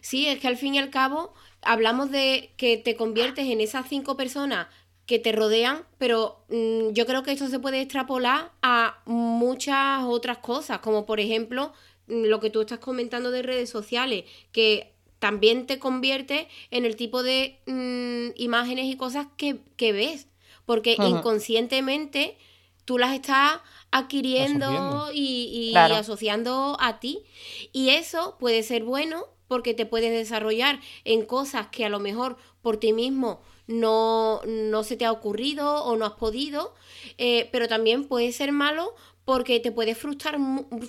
[0.00, 1.34] Sí, es que al fin y al cabo
[1.64, 4.68] hablamos de que te conviertes en esas cinco personas
[5.06, 10.38] que te rodean, pero mm, yo creo que esto se puede extrapolar a muchas otras
[10.38, 11.72] cosas, como por ejemplo
[12.06, 16.96] mm, lo que tú estás comentando de redes sociales, que también te convierte en el
[16.96, 19.58] tipo de mm, imágenes y cosas que,
[19.92, 20.26] ves,
[20.64, 22.36] porque inconscientemente
[22.84, 23.60] tú las estás
[23.90, 27.22] adquiriendo y, asociando a ti.
[27.72, 32.36] Y eso puede ser bueno porque te puedes desarrollar en cosas que a lo mejor
[32.62, 36.74] por ti mismo no, no se te ha ocurrido o no has podido,
[37.18, 40.38] eh, pero también puede ser malo porque te puede frustrar,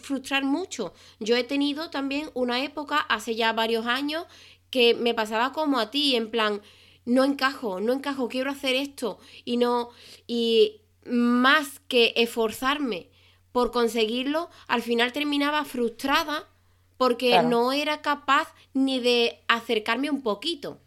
[0.01, 0.93] frustrar mucho.
[1.19, 4.25] Yo he tenido también una época, hace ya varios años,
[4.69, 6.61] que me pasaba como a ti, en plan,
[7.05, 9.89] no encajo, no encajo, quiero hacer esto y no,
[10.27, 13.09] y más que esforzarme
[13.51, 16.49] por conseguirlo, al final terminaba frustrada
[16.97, 20.79] porque no era capaz ni de acercarme un poquito.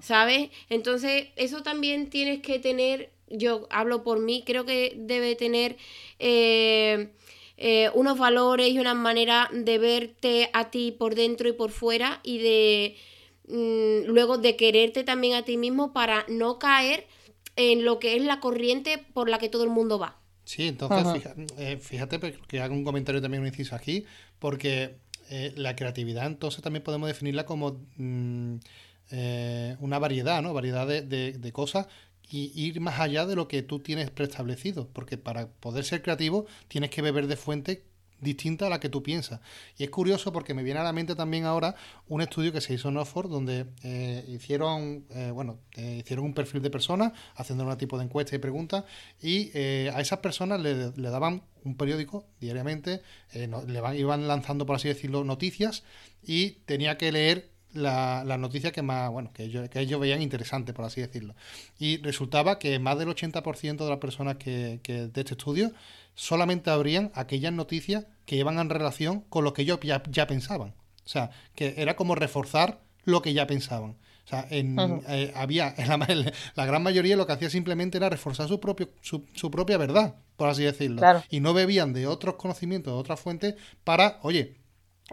[0.00, 0.50] ¿Sabes?
[0.70, 5.76] Entonces, eso también tienes que tener yo hablo por mí, creo que debe tener
[6.18, 7.10] eh,
[7.56, 12.20] eh, unos valores y una manera de verte a ti por dentro y por fuera
[12.22, 12.96] y de
[13.48, 17.06] mm, luego de quererte también a ti mismo para no caer
[17.56, 20.16] en lo que es la corriente por la que todo el mundo va.
[20.44, 24.06] Sí, entonces eh, fíjate, que hago un comentario también, un inciso aquí,
[24.38, 24.96] porque
[25.56, 28.56] la creatividad entonces también podemos definirla como mm,
[29.80, 30.54] una variedad, ¿no?
[30.54, 31.86] Variedad de, de, cosas
[32.30, 36.46] y ir más allá de lo que tú tienes preestablecido, porque para poder ser creativo
[36.68, 37.84] tienes que beber de fuente
[38.20, 39.40] distinta a la que tú piensas.
[39.76, 41.74] Y es curioso porque me viene a la mente también ahora
[42.08, 46.34] un estudio que se hizo en Oxford donde eh, hicieron, eh, bueno, eh, hicieron un
[46.34, 48.84] perfil de personas haciendo un tipo de encuesta y preguntas
[49.20, 53.02] y a esas personas le, daban un periódico diariamente,
[53.32, 55.84] le iban lanzando, por así decirlo, noticias
[56.22, 60.22] y tenía que leer la, la noticia que más, bueno, que ellos, que ellos veían
[60.22, 61.34] interesante, por así decirlo.
[61.78, 65.72] Y resultaba que más del 80% de las personas que, que, de este estudio
[66.14, 70.74] solamente abrían aquellas noticias que iban en relación con lo que ellos ya, ya pensaban.
[71.04, 73.96] O sea, que era como reforzar lo que ya pensaban.
[74.26, 74.76] O sea, en,
[75.08, 78.90] eh, había, en la, la, gran mayoría lo que hacía simplemente era reforzar su, propio,
[79.00, 81.00] su, su propia verdad, por así decirlo.
[81.30, 83.54] Y no bebían de otros conocimientos, de otras fuentes,
[83.84, 84.58] para, oye,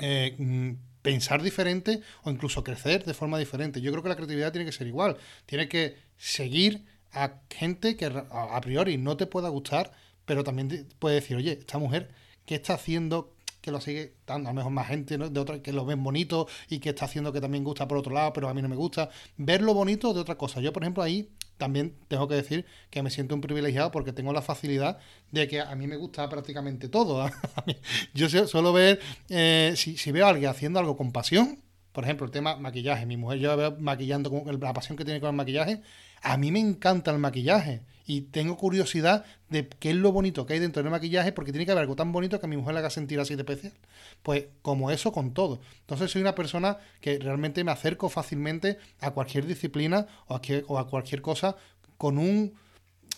[0.02, 0.72] eh, mm,
[1.06, 3.80] pensar diferente o incluso crecer de forma diferente.
[3.80, 5.18] Yo creo que la creatividad tiene que ser igual.
[5.46, 6.84] Tiene que seguir
[7.14, 9.92] a gente que a priori no te pueda gustar,
[10.26, 12.10] pero también puede decir, oye, esta mujer,
[12.48, 13.32] ¿qué está haciendo?
[13.62, 16.48] que lo sigue dando a lo mejor más gente de otra que lo ven bonito
[16.70, 18.76] y que está haciendo que también gusta por otro lado, pero a mí no me
[18.76, 19.10] gusta.
[19.38, 20.62] Ver lo bonito de otra cosa.
[20.62, 24.34] Yo, por ejemplo, ahí también tengo que decir que me siento un privilegiado porque tengo
[24.34, 25.00] la facilidad
[25.32, 27.30] de que a mí me gusta prácticamente todo.
[28.14, 29.00] yo suelo ver,
[29.30, 33.06] eh, si, si veo a alguien haciendo algo con pasión, por ejemplo, el tema maquillaje.
[33.06, 35.82] Mi mujer yo la veo maquillando con la pasión que tiene con el maquillaje.
[36.22, 40.54] A mí me encanta el maquillaje y tengo curiosidad de qué es lo bonito que
[40.54, 42.74] hay dentro del maquillaje, porque tiene que haber algo tan bonito que a mi mujer
[42.74, 43.74] le haga sentir así de especial.
[44.22, 45.60] Pues como eso con todo.
[45.82, 51.22] Entonces soy una persona que realmente me acerco fácilmente a cualquier disciplina o a, cualquier
[51.22, 51.56] cosa
[51.98, 52.54] con un...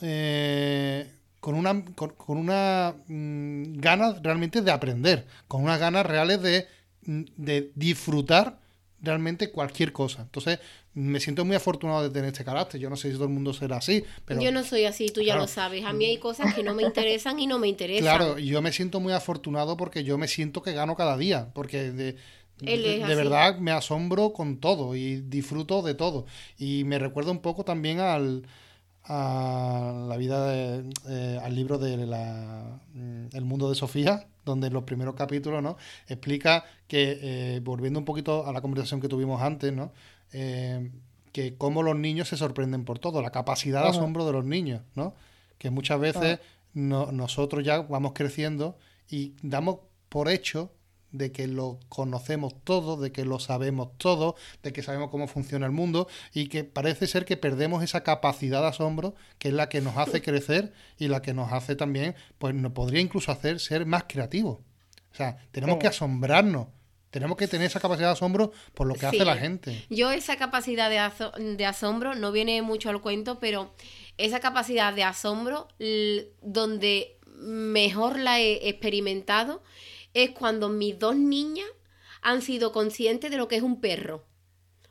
[0.02, 6.68] Eh, con una, con, una mm, ganas realmente de aprender, con unas ganas reales de,
[7.06, 8.60] mm, de disfrutar
[9.02, 10.24] realmente cualquier cosa.
[10.24, 10.60] Entonces,
[10.98, 12.82] me siento muy afortunado de tener este carácter.
[12.82, 14.42] Yo no sé si todo el mundo será así, pero...
[14.42, 15.86] Yo no soy así, tú ya lo sabes.
[15.86, 18.04] A mí hay cosas que no me interesan y no me interesan.
[18.04, 21.92] Claro, yo me siento muy afortunado porque yo me siento que gano cada día, porque
[21.92, 22.16] de,
[22.60, 26.26] de, verdad me asombro con todo y disfruto de todo.
[26.58, 28.48] Y me recuerda un poco también al
[29.10, 34.68] a la vida de, eh, al libro de la, mm, El mundo de Sofía, donde
[34.68, 35.78] en los primeros capítulos ¿no?
[36.08, 39.94] explica que, eh, volviendo un poquito a la conversación que tuvimos antes, ¿no?
[40.34, 40.92] Eh,
[41.32, 44.82] que cómo los niños se sorprenden por todo, la capacidad de asombro de los niños,
[44.96, 45.14] ¿no?
[45.58, 46.40] que muchas veces
[46.74, 48.78] nosotros ya vamos creciendo
[49.10, 50.72] y damos por hecho
[51.12, 55.66] de que lo conocemos todo, de que lo sabemos todo, de que sabemos cómo funciona
[55.66, 59.70] el mundo y que parece ser que perdemos esa capacidad de asombro que es la
[59.70, 63.60] que nos hace crecer y la que nos hace también, pues nos podría incluso hacer
[63.60, 64.60] ser más creativos.
[65.12, 66.68] O sea, tenemos que asombrarnos.
[67.10, 69.86] Tenemos que tener esa capacidad de asombro por lo que hace la gente.
[69.90, 73.74] Yo esa capacidad de, de asombro no viene mucho al cuento, pero
[74.18, 75.68] esa capacidad de asombro
[76.42, 79.64] donde mejor la he experimentado
[80.14, 81.68] es cuando mis dos niñas
[82.22, 84.26] han sido conscientes de lo que es un perro.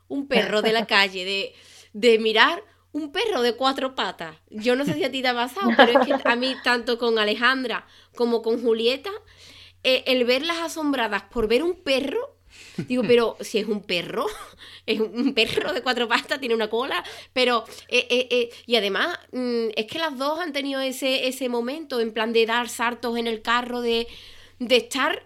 [0.09, 1.55] Un perro de la calle, de,
[1.93, 2.63] de mirar
[2.93, 4.37] un perro de cuatro patas.
[4.49, 6.97] Yo no sé si a ti te ha pasado, pero es que a mí, tanto
[6.97, 9.11] con Alejandra como con Julieta,
[9.89, 12.35] eh, el verlas asombradas por ver un perro,
[12.77, 14.27] digo, pero si es un perro,
[14.87, 19.69] es un perro de cuatro patas, tiene una cola, pero, eh, eh, y además, mm,
[19.77, 23.29] es que las dos han tenido ese, ese momento en plan de dar saltos en
[23.29, 24.09] el carro, de,
[24.59, 25.23] de estar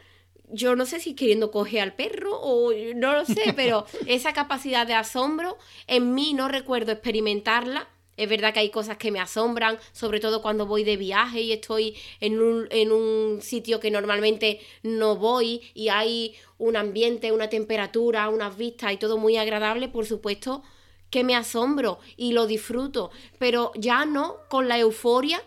[0.53, 4.87] yo no sé si queriendo coger al perro o no lo sé, pero esa capacidad
[4.87, 5.57] de asombro
[5.87, 7.89] en mí no recuerdo experimentarla.
[8.21, 11.53] Es verdad que hay cosas que me asombran, sobre todo cuando voy de viaje y
[11.53, 17.49] estoy en un, en un sitio que normalmente no voy y hay un ambiente, una
[17.49, 20.63] temperatura, unas vistas y todo muy agradable, por supuesto
[21.09, 25.43] que me asombro y lo disfruto, pero ya no con la euforia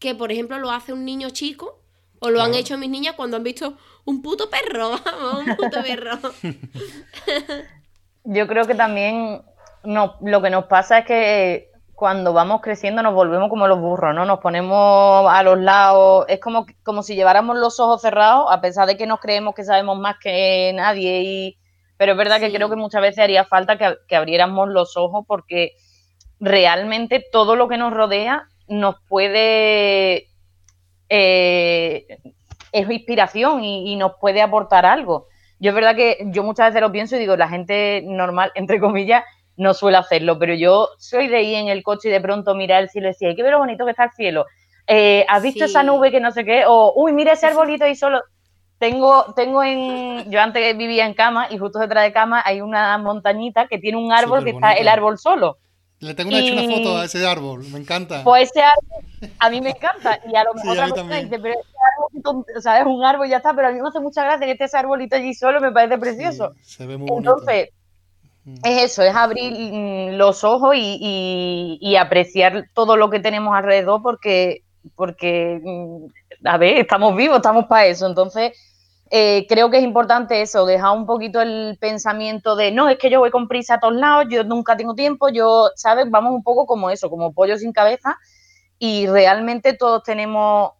[0.00, 1.78] que por ejemplo lo hace un niño chico
[2.18, 5.82] o lo han hecho mis niñas cuando han visto un puto perro, vamos, un puto
[5.84, 6.18] perro.
[8.24, 9.42] Yo creo que también
[9.84, 14.14] no, lo que nos pasa es que cuando vamos creciendo nos volvemos como los burros,
[14.14, 14.24] ¿no?
[14.24, 18.86] Nos ponemos a los lados, es como, como si lleváramos los ojos cerrados, a pesar
[18.86, 21.58] de que nos creemos que sabemos más que nadie, y,
[21.96, 25.24] pero es verdad que creo que muchas veces haría falta que, que, abriéramos los ojos
[25.26, 25.72] porque
[26.38, 30.28] realmente todo lo que nos rodea nos puede
[31.08, 32.06] eh,
[32.70, 35.26] es inspiración y, nos puede aportar algo.
[35.58, 38.78] Yo es verdad que yo muchas veces lo pienso y digo, la gente normal, entre
[38.78, 39.24] comillas,
[39.58, 42.82] no suele hacerlo, pero yo soy de ir en el coche y de pronto mirar
[42.82, 44.46] el cielo y decir, qué lo bonito que está el cielo.
[44.86, 46.64] Eh, ¿Has visto esa nube que no sé qué?
[46.66, 48.22] O, uy, mira ese arbolito y solo.
[48.78, 50.30] Tengo, tengo en.
[50.30, 53.98] Yo antes vivía en cama y justo detrás de cama hay una montañita que tiene
[53.98, 55.58] un árbol que está el árbol solo.
[55.98, 58.22] Le tengo una, hecho una foto a ese árbol, me encanta.
[58.22, 60.20] Pues ese árbol, a mí me encanta.
[60.30, 63.26] Y a lo mejor sí, otra dice, pero ese árbol, o sea, es un árbol
[63.26, 65.34] y ya está, pero a mí me hace mucha gracia que esté ese arbolito allí
[65.34, 66.52] solo, me parece precioso.
[66.62, 67.36] Sí, se ve muy bonito.
[68.48, 73.20] Entonces, es eso, es abrir mm, los ojos y, y, y, apreciar todo lo que
[73.20, 74.62] tenemos alrededor porque,
[74.96, 78.06] porque, mm, a ver, estamos vivos, estamos para eso.
[78.06, 78.52] Entonces,
[79.10, 83.10] eh, creo que es importante eso, dejar un poquito el pensamiento de no, es que
[83.10, 86.10] yo voy con prisa a todos lados, yo nunca tengo tiempo, yo, ¿sabes?
[86.10, 88.18] Vamos un poco como eso, como pollo sin cabeza
[88.78, 90.72] y realmente todos tenemos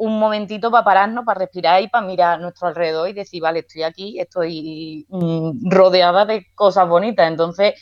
[0.00, 3.60] un momentito para pararnos, para respirar y para mirar a nuestro alrededor y decir, vale,
[3.60, 7.28] estoy aquí, estoy mm, rodeada de cosas bonitas.
[7.28, 7.74] Entonces,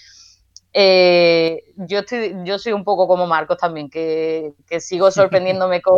[0.73, 5.97] eh, yo, estoy, yo soy un poco como Marcos también, que, que sigo sorprendiéndome con,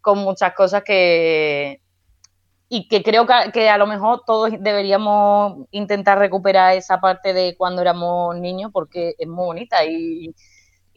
[0.00, 1.80] con muchas cosas que,
[2.68, 7.82] y que creo que, a lo mejor todos deberíamos intentar recuperar esa parte de cuando
[7.82, 10.32] éramos niños porque es muy bonita y,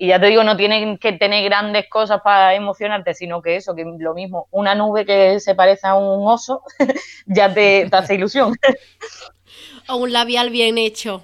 [0.01, 3.75] y ya te digo, no tienen que tener grandes cosas para emocionarte, sino que eso,
[3.75, 6.63] que lo mismo, una nube que se parece a un oso,
[7.27, 8.57] ya te, te hace ilusión.
[9.87, 11.23] o un labial bien hecho.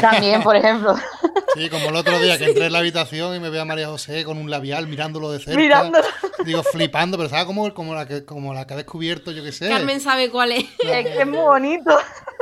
[0.00, 0.96] También, por ejemplo.
[1.54, 3.86] Sí, como el otro día que entré en la habitación y me veo a María
[3.88, 5.60] José con un labial mirándolo de cerca.
[5.60, 6.06] Mirándolo.
[6.46, 9.52] Digo, flipando, pero ¿sabes como, como, la que, como la que ha descubierto, yo qué
[9.52, 9.68] sé?
[9.68, 10.64] Carmen sabe cuál es.
[10.78, 11.94] Es que es muy bonito.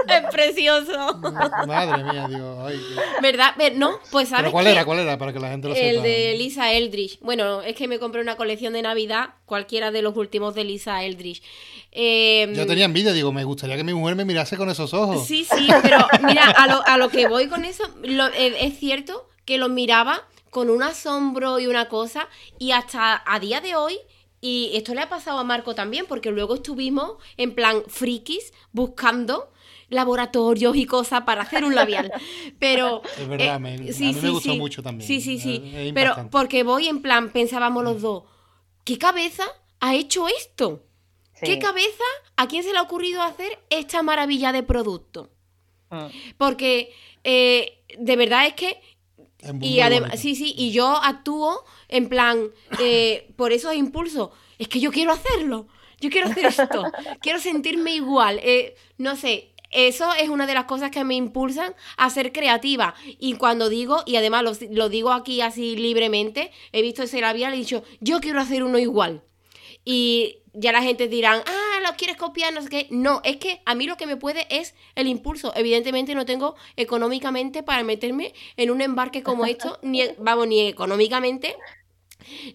[0.08, 1.14] Es precioso.
[1.66, 2.80] Madre mía, digo, ay.
[3.22, 3.54] ¿Verdad?
[3.74, 4.44] No, pues sabes.
[4.44, 4.84] ¿Pero cuál era?
[4.84, 5.18] ¿Cuál era?
[5.18, 5.86] Para que la gente lo sepa.
[5.86, 7.18] El de Lisa Eldridge.
[7.20, 11.04] Bueno, es que me compré una colección de Navidad, cualquiera de los últimos de Lisa
[11.04, 11.42] Eldridge.
[11.92, 15.26] Eh, Yo tenía envidia, digo, me gustaría que mi mujer me mirase con esos ojos.
[15.26, 18.78] Sí, sí, pero mira, a lo, a lo que voy con eso, lo, eh, es
[18.78, 22.28] cierto que lo miraba con un asombro y una cosa,
[22.58, 23.98] y hasta a día de hoy,
[24.40, 29.50] y esto le ha pasado a Marco también, porque luego estuvimos en plan frikis buscando
[29.90, 32.10] laboratorios y cosas para hacer un labial.
[32.58, 33.02] Pero.
[33.18, 34.58] Es verdad, me, eh, sí, a mí sí, me gustó sí.
[34.58, 35.06] mucho también.
[35.06, 35.56] Sí, sí, sí.
[35.56, 36.30] Es- es Pero impactante.
[36.30, 38.24] porque voy en plan, pensábamos los dos,
[38.84, 39.44] ¿qué cabeza
[39.80, 40.84] ha hecho esto?
[41.34, 41.46] Sí.
[41.46, 42.04] ¿Qué cabeza
[42.36, 45.30] a quién se le ha ocurrido hacer esta maravilla de producto?
[45.90, 46.06] Mm.
[46.38, 46.92] Porque
[47.24, 48.80] eh, de verdad es que
[49.40, 54.30] Es muy, y además, sí, sí, y yo actúo en plan, eh, por esos impulsos,
[54.58, 55.66] es que yo quiero hacerlo,
[56.00, 56.84] yo quiero hacer esto,
[57.22, 61.74] quiero sentirme igual, eh, no sé, eso es una de las cosas que me impulsan
[61.96, 62.94] a ser creativa.
[63.18, 67.54] Y cuando digo, y además lo, lo digo aquí así libremente, he visto ese labial
[67.54, 69.22] y he dicho, yo quiero hacer uno igual.
[69.84, 72.86] Y ya la gente dirán, ah, lo quieres copiar, no sé qué.
[72.90, 75.52] No, es que a mí lo que me puede es el impulso.
[75.54, 81.56] Evidentemente no tengo económicamente para meterme en un embarque como esto, ni, vamos, ni económicamente,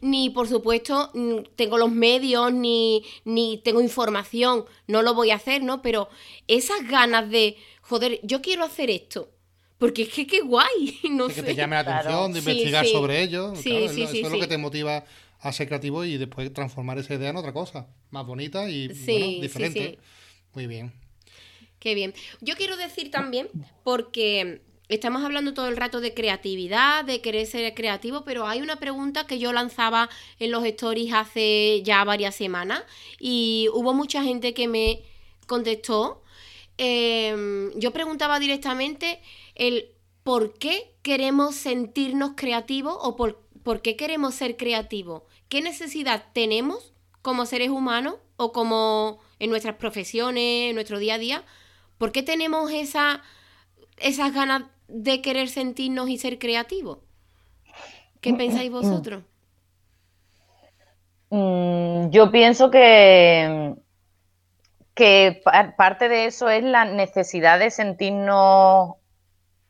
[0.02, 4.66] ni por supuesto mm, tengo los medios, ni, ni tengo información.
[4.88, 5.82] No lo voy a hacer, ¿no?
[5.82, 6.10] Pero
[6.48, 9.32] esas ganas de, joder, yo quiero hacer esto.
[9.78, 11.48] Porque es que qué guay, no De que sé.
[11.48, 12.00] te llame la Claro.
[12.10, 12.92] atención, de Sí, investigar sí.
[12.94, 13.54] sobre ello.
[13.56, 14.34] Sí, claro, sí, eso sí, es sí.
[14.34, 15.06] lo que te motiva
[15.42, 19.12] a ser creativo y después transformar esa idea en otra cosa, más bonita y Sí,
[19.12, 19.90] bueno, sí, diferente.
[19.92, 19.98] sí.
[20.54, 20.94] Muy bien.
[21.80, 22.14] Qué bien.
[22.42, 23.50] Yo quiero decir también,
[23.84, 28.78] porque estamos hablando todo el rato de creatividad, de querer ser creativo, pero hay una
[28.78, 30.10] pregunta que yo lanzaba
[30.40, 32.84] en los stories hace ya varias semanas
[33.20, 35.04] y hubo mucha gente que me
[35.48, 36.22] contestó.
[36.78, 39.22] Em, yo preguntaba directamente
[39.56, 39.92] el
[40.24, 45.24] por qué queremos sentirnos creativos o por, por qué queremos ser creativos.
[45.50, 51.20] ¿Qué necesidad tenemos como seres humanos o como en nuestras profesiones, en nuestro día a
[51.20, 51.44] día?
[51.98, 53.22] ¿Por qué tenemos esa,
[53.98, 57.00] esas ganas de querer sentirnos y ser creativos.
[58.22, 58.82] ¿Qué mm, pensáis mm, mm.
[58.82, 59.24] vosotros?
[62.12, 63.76] yo pienso que,
[64.94, 65.42] que
[65.78, 68.94] parte de eso es la necesidad de sentirnos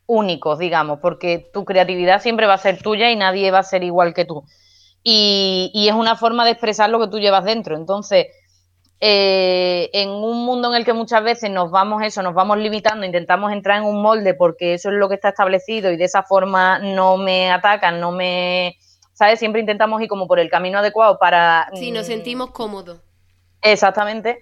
[0.06, 3.82] únicos, digamos, porque tu creatividad siempre va a ser tuya y nadie va a ser
[3.82, 4.44] igual que tú.
[5.02, 7.76] Y, y es una forma de expresar lo que tú llevas dentro.
[7.76, 8.26] Entonces,
[8.98, 13.04] eh, en un mundo en el que muchas veces nos vamos eso, nos vamos limitando,
[13.04, 16.22] intentamos entrar en un molde porque eso es lo que está establecido y de esa
[16.22, 18.78] forma no me atacan, no me,
[19.12, 19.38] ¿sabes?
[19.38, 21.68] Siempre intentamos ir como por el camino adecuado para...
[21.74, 23.00] Sí, nos mm, sentimos cómodos.
[23.60, 24.38] Exactamente.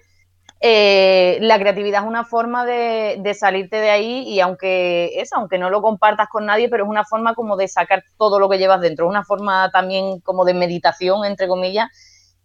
[0.61, 5.57] Eh, la creatividad es una forma de, de, salirte de ahí y aunque eso, aunque
[5.57, 8.57] no lo compartas con nadie, pero es una forma como de sacar todo lo que
[8.57, 11.89] llevas dentro, es una forma también como de meditación, entre comillas,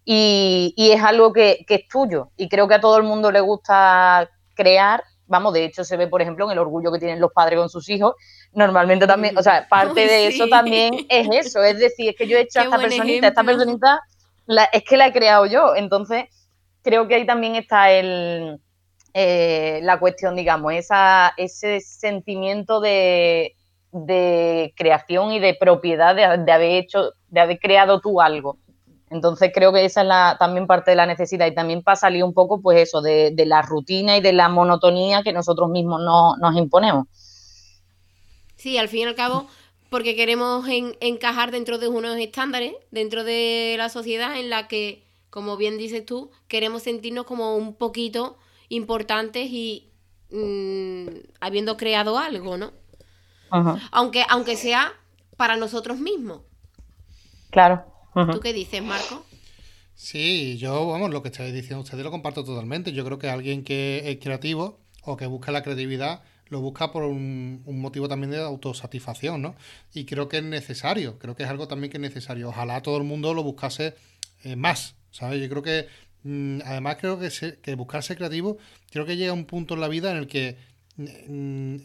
[0.03, 2.29] y, es algo que, es tuyo.
[2.37, 5.03] Y creo que a todo el mundo le gusta crear.
[5.27, 7.69] Vamos, de hecho se ve, por ejemplo, en el orgullo que tienen los padres con
[7.69, 8.15] sus hijos.
[8.53, 11.63] Normalmente también, o sea, parte de eso también es eso.
[11.63, 14.01] Es decir, es que yo he hecho a esta personita, esta personita,
[14.73, 15.75] es que la he creado yo.
[15.75, 16.25] Entonces,
[16.81, 18.59] creo que ahí también está el,
[19.13, 23.55] eh, la cuestión, digamos, esa, ese sentimiento de,
[24.75, 28.57] creación y de propiedad de, de, haber hecho, de haber creado tú algo.
[29.11, 32.23] Entonces creo que esa es la, también parte de la necesidad y también para salir
[32.23, 36.37] un poco, pues eso, de, la rutina y de la monotonía que nosotros mismos no,
[36.37, 37.07] nos imponemos.
[38.55, 39.47] Sí, al fin y al cabo,
[39.89, 45.57] porque queremos encajar dentro de unos estándares, dentro de la sociedad en la que, como
[45.57, 48.37] bien dices tú, queremos sentirnos como un poquito
[48.69, 49.91] importantes y
[50.31, 51.07] mm,
[51.41, 52.71] habiendo creado algo, ¿no?
[53.91, 54.93] Aunque, aunque sea
[55.35, 56.43] para nosotros mismos.
[57.49, 57.90] Claro.
[58.13, 59.25] ¿Tú qué dices, Marco?
[59.95, 62.91] Sí, yo, vamos, lo que estáis diciendo ustedes lo comparto totalmente.
[62.91, 67.03] Yo creo que alguien que es creativo o que busca la creatividad lo busca por
[67.03, 69.55] un, motivo también de autosatisfacción, ¿no?
[69.93, 72.49] Y creo que es necesario, creo que es algo también que es necesario.
[72.49, 73.95] Ojalá todo el mundo lo buscase
[74.43, 75.41] eh, más, ¿sabes?
[75.41, 75.87] Yo creo que,
[76.23, 77.29] mm, además creo que,
[77.61, 78.57] que buscarse creativo,
[78.91, 80.57] creo que llega un punto en la vida en el que
[80.97, 81.75] mm,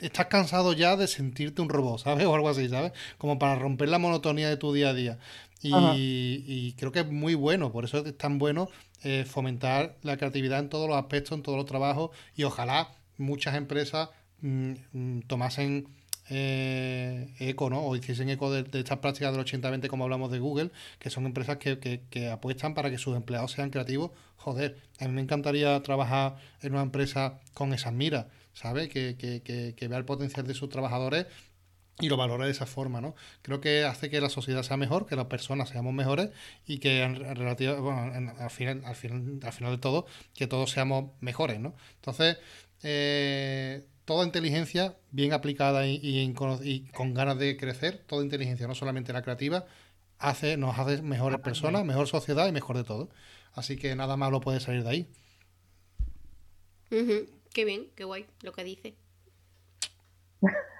[0.00, 2.26] estás cansado ya de sentirte un robot, ¿sabes?
[2.26, 2.92] O algo así, ¿sabes?
[3.18, 5.18] Como para romper la monotonía de tu día a día.
[5.68, 8.68] Y, creo que es muy bueno, por eso es tan bueno
[9.02, 13.54] eh, fomentar la creatividad en todos los aspectos, en todos los trabajos y ojalá muchas
[13.54, 14.10] empresas
[14.40, 15.88] mm, mm, tomasen
[16.28, 17.82] eh, eco, ¿no?
[17.82, 21.58] O hiciesen eco de, estas prácticas del 80-20 como hablamos de Google, que son empresas
[21.58, 24.10] que, que, apuestan para que sus empleados sean creativos.
[24.36, 28.88] Joder, a mí me encantaría trabajar en una empresa con esas miras, ¿sabes?
[28.88, 31.26] Que, que vea el potencial de sus trabajadores
[31.98, 33.14] y lo valora de esa forma, ¿no?
[33.42, 36.30] Creo que hace que la sociedad sea mejor, que las personas seamos mejores
[36.66, 40.70] y que en, relativa, bueno, al, final, al, final, al final de todo, que todos
[40.70, 41.74] seamos mejores, ¿no?
[41.96, 42.38] Entonces,
[42.82, 46.32] eh, toda inteligencia bien aplicada y, y,
[46.92, 49.66] con ganas de crecer, toda inteligencia, no solamente la creativa,
[50.18, 53.08] hace, nos hace mejores personas, mejor sociedad y mejor de todo.
[53.54, 55.08] Así que nada más lo puede salir de ahí.
[56.90, 58.94] Qué bien, qué guay lo que dice.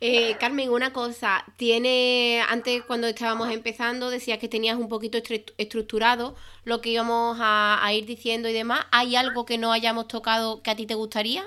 [0.00, 5.18] Eh, Carmen, una cosa, tiene, antes cuando estábamos empezando decías que tenías un poquito
[5.58, 6.34] estructurado
[6.64, 8.80] lo que íbamos a, ir diciendo y demás.
[8.92, 11.44] ¿Hay algo que no hayamos tocado que a ti te gustaría?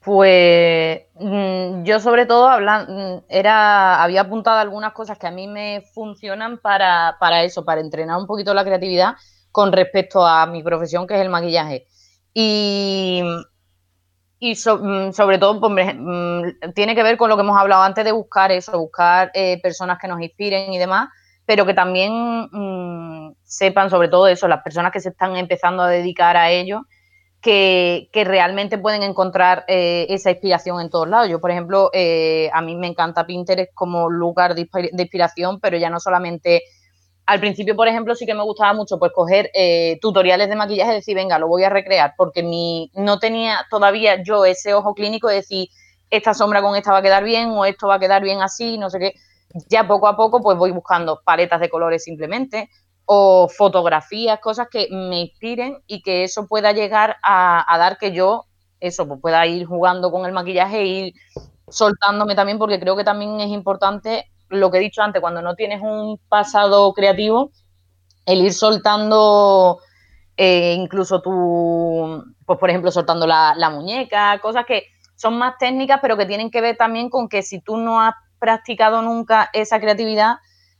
[0.00, 5.82] Pues mm, yo sobre todo mm, era, había apuntado algunas cosas que a mí me
[5.94, 9.14] funcionan para, para eso, para entrenar un poquito la creatividad
[9.52, 11.86] con respecto a mi profesión que es el maquillaje.
[12.34, 13.22] Y
[14.42, 18.04] y mm, sobre todo pues, mm, tiene que ver con lo que hemos hablado antes
[18.04, 21.10] de buscar eso, buscar eh, personas que nos inspiren y demás,
[21.46, 25.88] pero que también mm, sepan sobre todo eso, las personas que se están empezando a
[25.88, 26.82] dedicar a ello,
[27.40, 31.28] que, realmente pueden encontrar eh, esa inspiración en todos lados.
[31.28, 34.68] Yo, por ejemplo, eh, a mí me encanta Pinterest como lugar de
[34.98, 36.62] inspiración, pero ya no solamente
[37.26, 40.92] al principio, por ejemplo, sí que me gustaba mucho pues coger eh, tutoriales de maquillaje
[40.92, 44.94] y decir, venga, lo voy a recrear, porque mi, no tenía todavía yo ese ojo
[44.94, 45.68] clínico de decir,
[46.10, 48.76] esta sombra con esta va a quedar bien o esto va a quedar bien así,
[48.76, 49.14] no sé qué.
[49.68, 52.68] Ya poco a poco pues voy buscando paletas de colores simplemente
[53.04, 58.44] o fotografías, cosas que me inspiren y que eso pueda llegar a, dar que yo
[58.80, 61.14] eso, pues pueda ir jugando con el maquillaje e ir
[61.68, 65.54] soltándome también, porque creo que también es importante lo que he dicho antes, cuando no
[65.54, 67.50] tienes un pasado creativo,
[68.26, 69.80] el ir soltando
[70.36, 74.86] eh, incluso tú, pues por ejemplo, soltando la, la, muñeca, cosas que
[75.16, 78.14] son más técnicas, pero que tienen que ver también con que si tú no has
[78.38, 80.36] practicado nunca esa creatividad,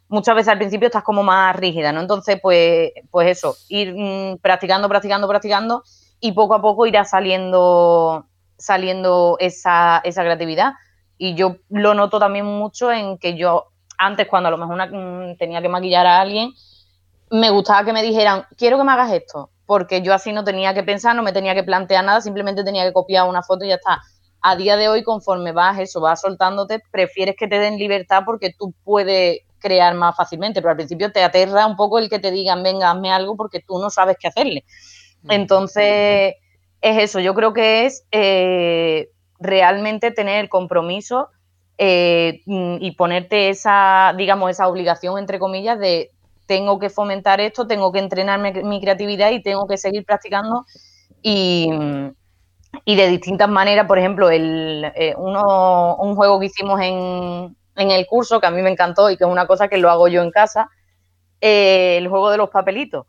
[0.08, 2.00] muchas veces al principio estás como más rígida, ¿no?
[2.00, 5.82] Entonces, pues, pues eso, ir mm, practicando, practicando, practicando
[6.20, 10.72] y poco a poco irá saliendo, saliendo esa, esa creatividad.
[11.24, 15.36] Y yo lo noto también mucho en que yo antes, cuando a lo mejor mm,
[15.36, 16.52] tenía que maquillar a alguien,
[17.30, 20.74] me gustaba que me dijeran, quiero que me hagas esto, porque yo así no tenía
[20.74, 23.68] que pensar, no me tenía que plantear nada, simplemente tenía que copiar una foto y
[23.68, 24.02] ya está.
[24.40, 28.52] A día de hoy, conforme vas eso, vas soltándote, prefieres que te den libertad porque
[28.58, 32.32] tú puedes crear más fácilmente, pero al principio te aterra un poco el que te
[32.32, 34.64] digan, venga, hazme algo porque tú no sabes qué hacerle.
[35.22, 35.30] Mm.
[35.30, 36.34] Entonces,
[36.80, 39.08] es eso, yo creo que es eh,
[39.42, 41.28] realmente tener el compromiso
[41.78, 46.10] eh, y ponerte esa, digamos, esa obligación, entre comillas, de
[46.46, 50.64] tengo que fomentar esto, tengo que entrenar mi, creatividad y tengo que seguir practicando
[51.22, 51.70] y,
[52.86, 58.06] de distintas maneras, por ejemplo, el, eh, uno, un juego que hicimos en, en, el
[58.06, 60.22] curso que a mí me encantó y que es una cosa que lo hago yo
[60.22, 60.68] en casa,
[61.40, 63.06] eh, el juego de los papelitos.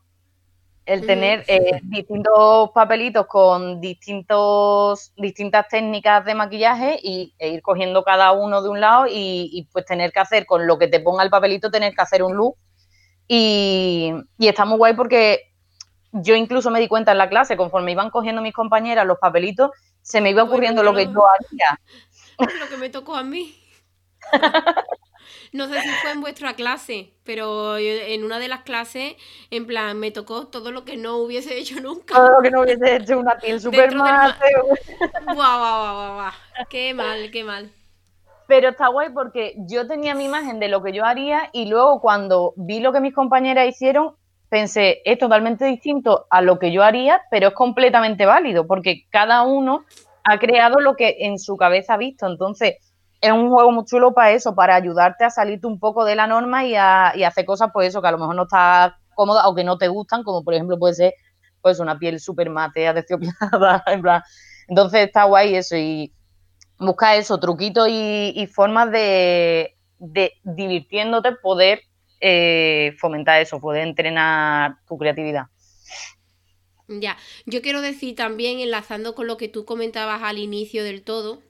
[0.86, 8.04] El tener eh, distintos papelitos con distintos, distintas técnicas de maquillaje y, e ir cogiendo
[8.04, 11.00] cada uno de un lado y, y, pues tener que hacer con lo que te
[11.00, 12.58] ponga el papelito, tener que hacer un look
[13.28, 15.52] y, está muy guay porque
[16.12, 19.72] yo incluso me di cuenta en la clase, conforme iban cogiendo mis compañeras los papelitos,
[20.02, 21.80] se me iba ocurriendo lo que yo haría.
[22.60, 23.56] Lo que me tocó a mí.
[25.52, 29.16] No sé si fue en vuestra clase, pero en una de las clases,
[29.52, 32.16] en plan, me tocó todo lo que no hubiese hecho nunca.
[32.16, 34.36] Todo lo que no hubiese hecho una piel súper mal.
[35.26, 36.32] Guau, guau, guau, guau.
[36.70, 37.72] Qué mal, qué mal.
[38.48, 42.02] Pero está guay porque yo tenía mi imagen de lo que yo haría y luego
[42.02, 44.16] cuando vi lo que mis compañeras hicieron,
[44.50, 49.44] pensé, es totalmente distinto a lo que yo haría, pero es completamente válido porque cada
[49.44, 49.86] uno
[50.24, 52.28] ha creado lo que en su cabeza ha visto.
[52.28, 52.76] Entonces,
[53.24, 56.28] es un juego muy chulo para eso, para ayudarte a salirte un poco de la
[56.28, 59.48] norma y a, y hacer cosas, pues eso, que a lo mejor no está cómoda
[59.48, 61.14] o que no te gustan, como por ejemplo puede ser
[61.62, 64.22] pues una piel súper matea, desiopiada, en plan.
[64.68, 66.14] Entonces está guay eso y
[66.78, 69.74] busca eso, truquitos y, formas de,
[70.44, 71.80] divirtiéndote poder
[72.20, 75.46] eh, fomentar eso, poder entrenar tu creatividad.
[76.90, 77.16] Ya,
[77.46, 81.42] yo quiero decir también, enlazando con lo que tú comentabas al inicio del todo,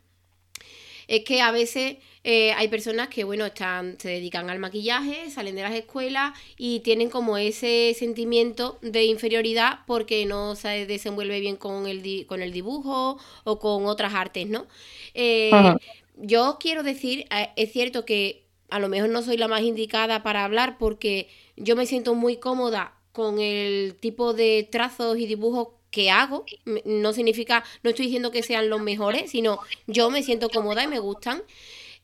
[1.08, 5.56] es que a veces eh, hay personas que, bueno, están, se dedican al maquillaje, salen
[5.56, 11.58] de las escuelas y tienen como ese sentimiento de inferioridad porque no se desenvuelve bien
[11.58, 14.68] con el, con el dibujo o con otras artes, ¿no?
[15.14, 15.52] Eh,
[16.16, 20.24] yo quiero decir, eh, es cierto que a lo mejor no soy la más indicada
[20.24, 21.28] para hablar porque
[21.58, 26.44] yo me siento muy cómoda con el tipo de trazos y dibujos que hago.
[26.84, 30.88] No significa, no estoy diciendo que sean los mejores, sino yo me siento cómoda y
[30.88, 31.44] me gustan.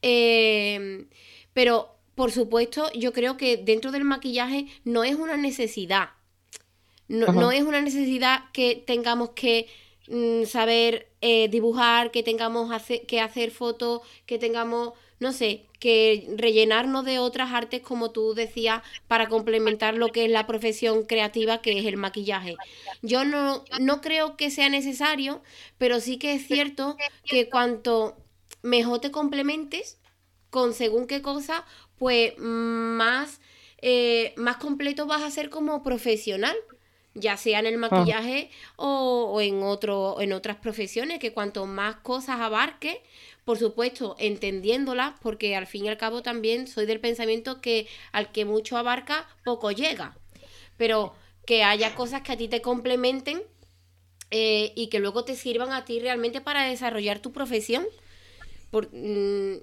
[0.01, 1.07] Em,
[1.53, 6.11] pero, por supuesto, yo creo que dentro del maquillaje no es una necesidad.
[7.07, 9.67] No, es una necesidad que tengamos que
[10.07, 12.71] mm, saber eh, dibujar, que tengamos
[13.07, 18.81] que hacer fotos, que tengamos no sé, que rellenarnos de otras artes, como tú decías,
[19.07, 22.57] para complementar lo que es la profesión creativa, que es el maquillaje.
[23.01, 25.41] Yo no, no creo que sea necesario,
[25.77, 28.17] pero sí que es cierto que cuanto
[28.61, 29.97] mejor te complementes
[30.49, 31.65] con según qué cosa,
[31.97, 33.39] pues más,
[33.81, 36.55] eh, más completo vas a ser como profesional
[37.15, 37.89] ya sea en el ah.
[37.89, 43.01] maquillaje o, o, en otro en otras profesiones que cuanto más cosas abarque
[43.49, 48.31] por supuesto, entendiéndola, porque al fin y al cabo también soy del pensamiento que al
[48.31, 50.15] que mucho abarca, poco llega.
[50.77, 51.15] Pero
[51.47, 53.41] que haya cosas que a ti te complementen
[54.29, 57.87] eh, y que luego te sirvan a ti realmente para desarrollar tu profesión.
[58.71, 59.55] Mm,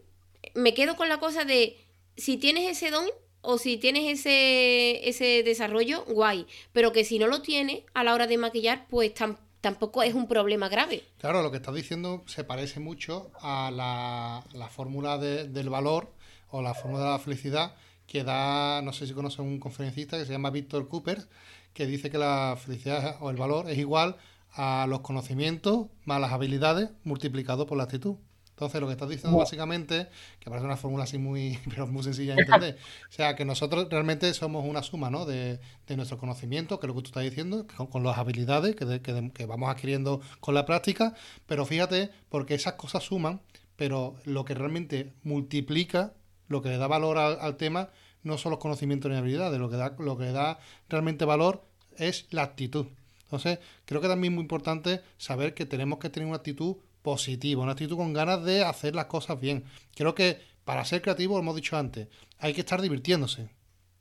[0.54, 1.76] me quedo con la cosa de
[2.16, 3.06] si tienes ese don
[3.40, 6.48] o si tienes ese, ese desarrollo, guay.
[6.72, 10.14] Pero que si no lo tienes a la hora de maquillar, pues tampoco tampoco es
[10.14, 11.02] un problema grave.
[11.18, 16.12] Claro, lo que estás diciendo se parece mucho a la, fórmula del valor
[16.50, 17.74] o la fórmula de la felicidad
[18.06, 21.26] que da, no sé si conoces un conferencista que se llama Víctor Cooper,
[21.74, 24.14] que dice que la felicidad o el valor es igual
[24.52, 28.18] a los conocimientos más las habilidades multiplicado por la actitud.
[28.56, 30.08] Entonces, lo que estás diciendo básicamente,
[30.40, 33.86] que parece una fórmula así muy, pero muy sencilla de entender, o sea, que nosotros
[33.90, 35.26] realmente somos una suma, ¿no?
[35.26, 35.60] De,
[35.94, 39.68] nuestro conocimiento, que es lo que tú estás diciendo, con, las habilidades que, que, vamos
[39.68, 43.42] adquiriendo con la práctica, pero fíjate, porque esas cosas suman,
[43.76, 46.14] pero lo que realmente multiplica,
[46.48, 47.90] lo que le da valor al, tema,
[48.22, 51.62] no son los conocimientos ni habilidades, lo que da, lo que da realmente valor
[51.98, 52.86] es la actitud.
[53.24, 56.76] Entonces, creo que también es muy importante saber que tenemos que tener una actitud
[57.06, 59.62] positiva, una actitud con ganas de hacer las cosas bien.
[59.94, 62.08] Creo que para ser creativo, lo hemos dicho antes,
[62.40, 63.48] hay que estar divirtiéndose.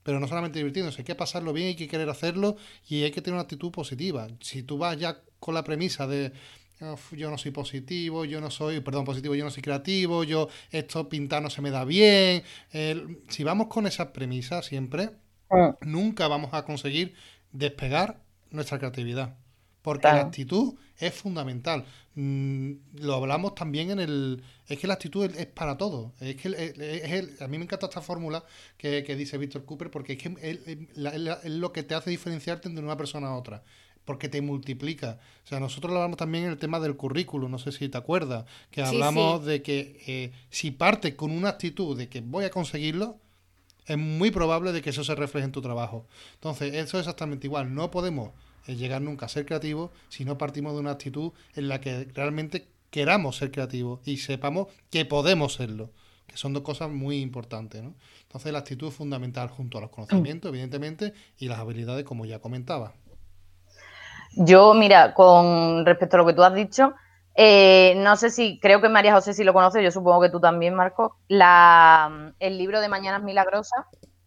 [0.01, 2.57] Pero no solamente divirtiéndose, hay que pasarlo bien, hay que querer hacerlo
[2.89, 4.27] y hay que tener una actitud positiva.
[4.39, 6.31] Si tú vas ya con la premisa de
[7.11, 11.07] yo no soy positivo, yo no soy, perdón, positivo, yo no soy creativo, yo esto
[11.07, 12.41] pintar no se me da bien.
[13.29, 15.11] si vamos con esas premisas siempre,
[15.51, 15.87] mm.
[15.87, 17.13] nunca vamos a conseguir
[17.51, 19.37] despegar nuestra creatividad.
[19.85, 21.85] Porque la actitud es fundamental.
[22.15, 22.71] Mm,
[23.01, 24.43] lo hablamos también en el...
[24.67, 26.11] Es que la actitud es, para todo.
[26.19, 28.43] Es que es a mí me encanta esta fórmula
[28.79, 32.97] que, dice Víctor Cooper porque es que es, lo que te hace diferenciarte de una
[32.97, 33.61] persona a otra
[34.05, 35.19] porque te multiplica.
[35.43, 37.97] O sea, nosotros lo hablamos también en el tema del currículum, no sé si te
[37.99, 42.49] acuerdas, que hablamos de que eh, si partes con una actitud de que voy a
[42.49, 43.19] conseguirlo,
[43.85, 46.07] es muy probable de que eso se refleje en tu trabajo.
[46.35, 47.73] Entonces, eso es exactamente igual.
[47.73, 48.31] No podemos
[48.67, 52.07] eh, llegar nunca a ser creativos si no partimos de una actitud en la que
[52.13, 55.91] realmente queramos ser creativos y sepamos que podemos serlo,
[56.27, 57.83] que son dos cosas muy importantes.
[57.83, 57.93] ¿no?
[58.23, 62.39] Entonces, la actitud es fundamental junto a los conocimientos, evidentemente, y las habilidades, como ya
[62.39, 62.93] comentaba.
[64.37, 66.93] Yo, mira, con respecto a lo que tú has dicho,
[67.35, 70.39] eh, no sé si, creo que María José sí lo conoce, yo supongo que tú
[70.39, 73.85] también, Marco, la, el libro de Mañanas Milagrosas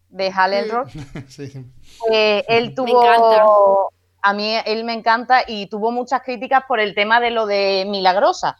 [0.09, 0.87] de Hal Elrod.
[1.27, 1.65] Sí.
[2.11, 3.91] Eh, él tuvo,
[4.21, 7.85] a mí él me encanta y tuvo muchas críticas por el tema de lo de
[7.87, 8.57] Milagrosa.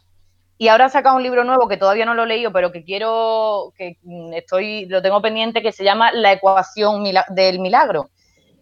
[0.58, 2.84] Y ahora ha sacado un libro nuevo que todavía no lo he leído, pero que
[2.84, 3.96] quiero, que
[4.34, 8.10] estoy, lo tengo pendiente, que se llama La ecuación del milagro.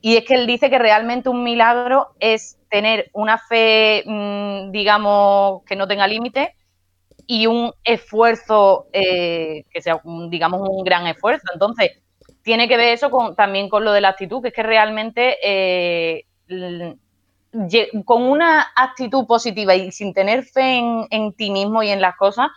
[0.01, 5.65] Y es que él dice que realmente un milagro es tener una fe, mm, digamos,
[5.65, 6.55] que no tenga límite
[7.27, 11.49] y un esfuerzo eh, que sea, digamos, un gran esfuerzo.
[11.53, 12.01] Entonces,
[12.43, 15.37] tiene que ver eso con, también con lo de la actitud, que es que realmente
[15.43, 16.27] eh,
[18.05, 20.79] con una actitud positiva y sin tener fe
[21.11, 22.49] en, ti mismo y en las cosas,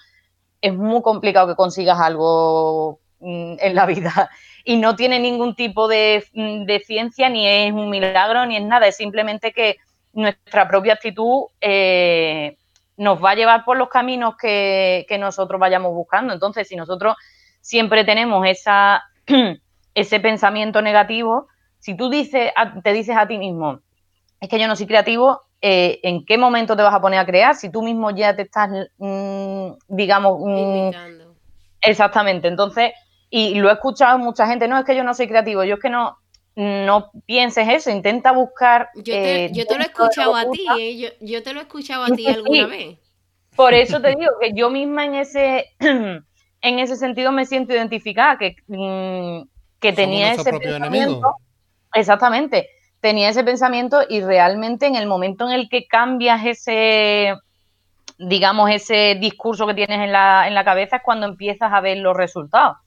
[0.61, 4.29] es muy complicado que consigas algo mm, en la vida.
[4.63, 8.63] Y no tiene ningún tipo de, mm, de ciencia, ni es un milagro, ni es
[8.63, 8.85] nada.
[8.85, 9.77] Es simplemente que
[10.13, 12.57] nuestra propia actitud eh,
[12.97, 16.33] nos va a llevar por los caminos que, nosotros vayamos buscando.
[16.33, 17.15] Entonces, si nosotros
[17.59, 19.03] siempre tenemos esa,
[19.95, 21.47] ese pensamiento negativo,
[21.81, 22.51] si tú dices,
[22.83, 23.81] te dices a ti mismo,
[24.39, 27.25] es que yo no soy creativo, eh, ¿en qué momento te vas a poner a
[27.25, 27.55] crear?
[27.55, 30.91] Si tú mismo ya te estás, mm, digamos, mm,
[31.81, 32.47] exactamente.
[32.47, 32.91] Entonces,
[33.29, 35.81] y lo he escuchado mucha gente, no, es que yo no soy creativo, yo es
[35.81, 36.17] que no,
[36.55, 38.89] no pienses eso, intenta buscar.
[38.95, 42.15] Yo te, eh, lo he escuchado a ti, eh, yo, te lo he escuchado a
[42.15, 42.99] ti alguna vez.
[43.55, 48.37] Por eso te digo que yo misma en ese, en ese sentido me siento identificada,
[48.37, 49.47] que, mm,
[49.79, 51.35] que tenía ese pensamiento.
[51.93, 52.69] Exactamente,
[52.99, 57.35] tenía ese pensamiento y realmente en el momento en el que cambias ese,
[58.17, 61.97] digamos, ese discurso que tienes en la, en la cabeza es cuando empiezas a ver
[61.97, 62.77] los resultados.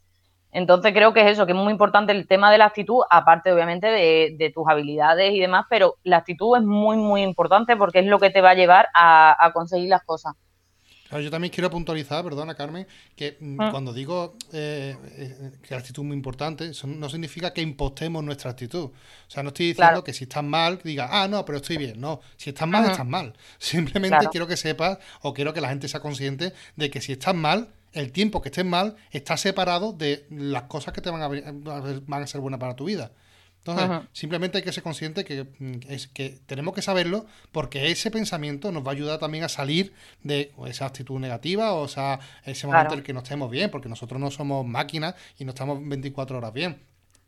[0.55, 3.53] Entonces creo que es eso, que es muy importante el tema de la actitud, aparte
[3.53, 8.07] obviamente de, tus habilidades y demás, pero la actitud es muy, muy importante porque es
[8.07, 10.35] lo que te va a llevar a, conseguir las cosas.
[11.21, 13.71] Yo también quiero puntualizar, perdona Carmen, que mm, ah.
[13.71, 18.23] cuando digo eh, eh, que la actitud es muy importante, eso no significa que impostemos
[18.25, 18.85] nuestra actitud.
[18.85, 18.93] O
[19.29, 22.01] sea, no estoy diciendo que si estás mal, diga, ah, no, pero estoy bien.
[22.01, 23.35] No, si estás mal, estás mal.
[23.59, 27.35] Simplemente quiero que sepas o quiero que la gente sea consciente de que si estás
[27.35, 31.29] mal, el tiempo que estés mal está separado de las cosas que te van a,
[31.29, 33.12] van a ser buenas para tu vida.
[33.67, 38.11] Entonces, simplemente hay que ser consciente que, mm, es, que tenemos que saberlo porque ese
[38.11, 42.67] pensamiento nos va a ayudar también a salir de esa actitud negativa o sea, ese
[42.67, 45.79] momento en el que no estemos bien, porque nosotros no somos máquinas y no estamos
[45.83, 46.79] 24 horas bien.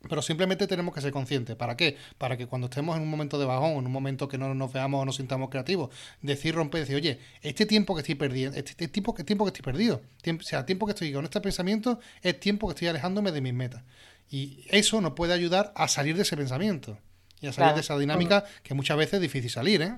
[0.07, 1.55] Pero simplemente tenemos que ser conscientes.
[1.55, 1.97] ¿Para qué?
[2.19, 4.71] Para que cuando estemos en un momento de bajón, en un momento que no nos
[4.71, 5.89] veamos o nos sintamos creativos,
[6.21, 9.63] decir, romper, decir, oye, este tiempo que estoy perdiendo, este, este tiempo, tiempo que estoy
[9.63, 13.41] perdido, o sea, tiempo que estoy con este pensamiento, es tiempo que estoy alejándome de
[13.41, 13.83] mis metas.
[14.29, 16.97] Y eso nos puede ayudar a salir de ese pensamiento
[17.39, 19.97] y a salir de esa dinámica que muchas veces es difícil salir, ¿eh?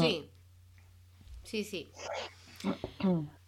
[0.00, 0.30] Sí.
[1.42, 1.90] Sí, sí.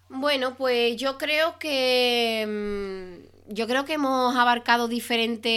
[0.09, 5.51] Bueno, pues yo creo que mm, yo creo que hemos abarcado diferentes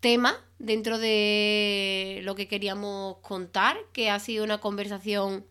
[0.00, 5.46] temas dentro de lo que queríamos contar, que ha sido una conversación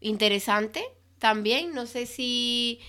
[0.00, 0.82] interesante,
[1.18, 1.74] también.
[1.74, 2.80] No sé si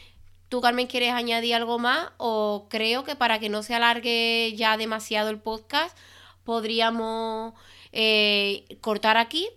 [0.51, 4.75] tú, Carmen, quieres añadir algo más o creo que para que no se alargue ya
[4.75, 5.97] demasiado el podcast,
[6.43, 7.53] podríamos
[7.93, 9.47] eh, cortar aquí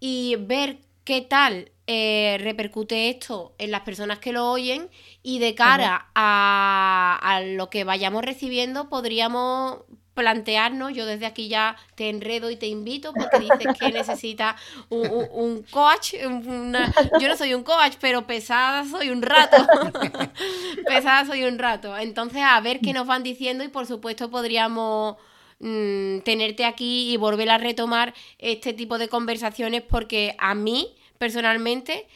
[0.00, 4.88] y ver qué tal eh, repercute esto en las personas que lo oyen
[5.22, 9.80] y de cara a, a, lo que vayamos recibiendo podríamos
[10.14, 14.60] plantearnos, yo desde aquí ya te enredo y te invito porque dices que necesitas
[14.90, 19.56] un, coach, yo no soy un coach, pero pesada soy un rato,
[20.86, 25.16] pesada soy un rato, entonces a ver qué nos van diciendo y por supuesto podríamos
[25.60, 32.06] mm, tenerte aquí y volver a retomar este tipo de conversaciones porque a mí personalmente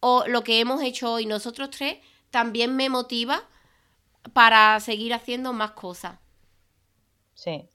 [0.00, 1.98] o lo que hemos hecho hoy nosotros tres
[2.30, 3.44] también me motiva
[4.32, 6.21] para seguir haciendo más cosas.
[7.34, 7.68] Sí.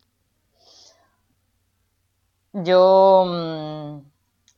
[2.54, 4.00] Yo, mm,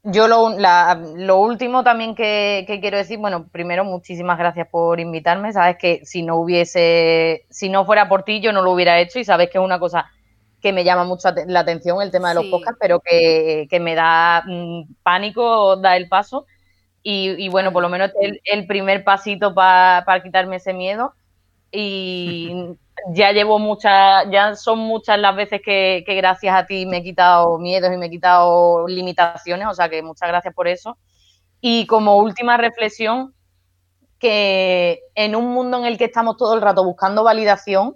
[0.04, 5.52] yo lo, último también que, quiero decir, bueno, primero muchísimas gracias por invitarme.
[5.52, 9.20] Sabes que si no hubiese, si no fuera por ti, yo no lo hubiera hecho
[9.20, 10.10] y sabes que es una cosa
[10.62, 14.44] que me llama mucho la atención el tema de los podcasts, pero que, me da
[14.46, 16.46] mm, pánico dar el paso.
[17.02, 21.14] Y, bueno, por lo menos el, el primer pasito para quitarme ese miedo.
[21.72, 22.52] Y
[23.14, 27.58] ya llevo muchas, ya son muchas las veces que, gracias a ti me he quitado
[27.58, 30.98] miedos y me he quitado limitaciones, o sea que muchas gracias por eso.
[31.62, 33.34] Y como última reflexión,
[34.18, 37.96] que en un mundo en el que estamos todo el rato buscando validación,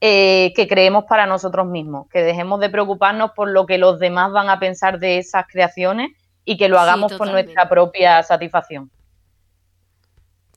[0.00, 4.30] eh, que creemos para nosotros mismos, que dejemos de preocuparnos por lo que los demás
[4.32, 6.10] van a pensar de esas creaciones
[6.44, 8.90] y que lo hagamos por nuestra propia satisfacción.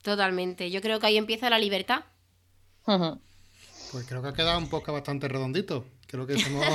[0.01, 2.01] Totalmente, yo creo que ahí empieza la libertad.
[3.91, 5.85] Pues creo que ha quedado un podcast bastante redondito.
[6.07, 6.65] Creo que somos...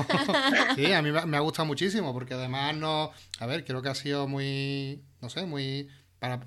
[0.77, 3.13] sí, a mí me ha gustado muchísimo, porque además no...
[3.39, 5.03] A ver, creo que ha sido muy...
[5.21, 5.89] No sé, muy...
[6.19, 6.41] Para...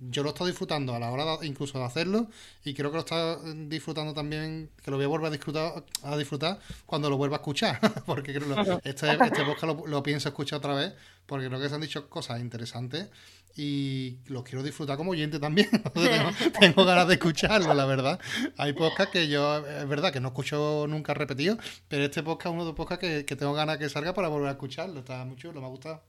[0.00, 2.28] Yo lo estoy disfrutando a la hora incluso de hacerlo
[2.64, 6.16] y creo que lo está disfrutando también, que lo voy a volver a disfrutar, a
[6.16, 10.30] disfrutar cuando lo vuelva a escuchar, porque creo que este, este podcast lo, lo pienso
[10.30, 10.94] escuchar otra vez,
[11.26, 13.10] porque creo que se han dicho cosas interesantes
[13.56, 15.68] y los quiero disfrutar como oyente también.
[16.60, 18.20] tengo, ganas de escucharlo, la verdad.
[18.58, 21.56] Hay podcasts que yo, es verdad que no escucho nunca repetido,
[21.88, 24.48] pero este podcast es uno de los podcasts que, tengo ganas que salga para volver
[24.48, 25.00] a escucharlo.
[25.00, 26.02] Está muy chulo, me ha gustado.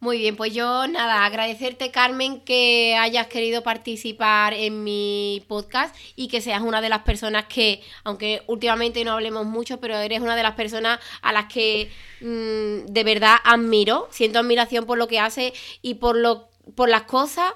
[0.00, 6.28] Muy bien, pues yo nada, agradecerte Carmen que hayas querido participar en mi podcast y
[6.28, 10.36] que seas una de las personas que, aunque últimamente no hablemos mucho, pero eres una
[10.36, 15.18] de las personas a las que mm, de verdad admiro, siento admiración por lo que
[15.18, 15.52] hace
[15.82, 17.52] y por lo por las cosas,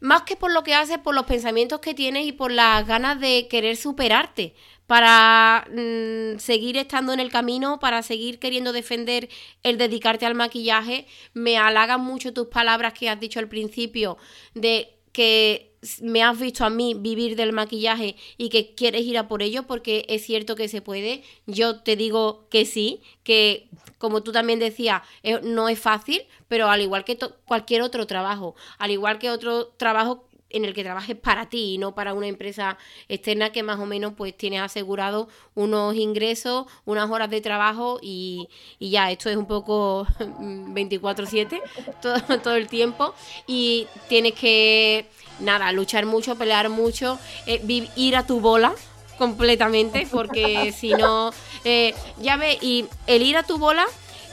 [0.00, 3.20] más que por lo que haces, por los pensamientos que tienes y por las ganas
[3.20, 4.54] de querer superarte,
[4.86, 9.28] para mm, seguir estando en el camino, para seguir queriendo defender
[9.62, 11.06] el dedicarte al maquillaje.
[11.32, 14.18] Me halagan mucho tus palabras que has dicho al principio
[14.54, 19.28] de que me has visto a mí vivir del maquillaje y que quieres ir a
[19.28, 21.22] por ello porque es cierto que se puede.
[21.46, 26.68] Yo te digo que sí, que como tú también decías, eh, no es fácil, pero
[26.68, 31.16] al igual que cualquier otro trabajo, al igual que otro trabajo en el que trabajes
[31.16, 32.78] para ti y no para una empresa
[33.08, 38.48] externa que más o menos pues tienes asegurado unos ingresos, unas horas de trabajo y,
[38.80, 41.60] ya, esto es un poco 24/7
[42.00, 43.14] todo, todo el tiempo.
[43.46, 45.06] Y tienes que,
[45.40, 48.74] nada, luchar mucho, pelear mucho, eh, ir a tu bola
[49.18, 51.32] completamente porque si no,
[51.64, 53.84] eh, ya ves, y el ir a tu bola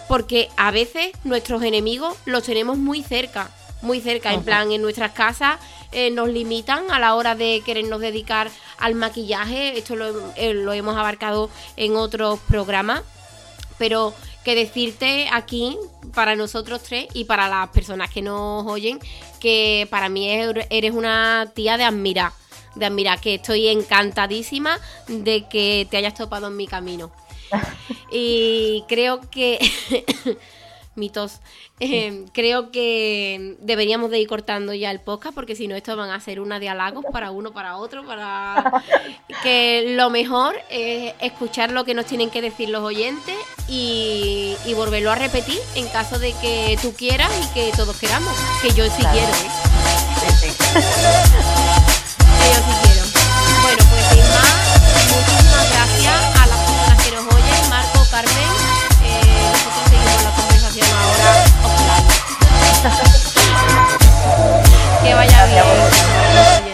[0.07, 3.49] porque a veces nuestros enemigos los tenemos muy cerca,
[3.81, 5.59] muy cerca, en plan en nuestras casas
[5.91, 9.77] eh, nos limitan a la hora de querernos dedicar al maquillaje.
[9.77, 13.01] Esto lo, eh, lo hemos abarcado en otros programas.
[13.77, 14.13] Pero
[14.43, 15.77] que decirte aquí,
[16.13, 18.99] para nosotros tres y para las personas que nos oyen,
[19.39, 22.31] que para mí eres una tía de admirar.
[22.75, 27.11] De admirar, que estoy encantadísima de que te hayas topado en mi camino.
[28.11, 29.59] y creo que
[30.95, 31.39] mitos.
[31.79, 36.09] Eh, creo que deberíamos de ir cortando ya el podcast porque si no esto van
[36.09, 38.83] a ser una de halagos para uno, para otro, para
[39.43, 43.35] que lo mejor es escuchar lo que nos tienen que decir los oyentes
[43.67, 48.33] y, volverlo a repetir en caso de que tú quieras y que todos queramos,
[48.63, 49.27] que yo sí quiero.
[49.27, 49.49] ¿eh?
[52.39, 53.01] que yo sí quiero.
[53.61, 54.55] Bueno, pues sin más,
[55.11, 58.49] muchísimas gracias a las personas que nos oyen, Marco, Carmen.
[59.03, 59.90] Eh,
[65.03, 66.70] que vaya bien.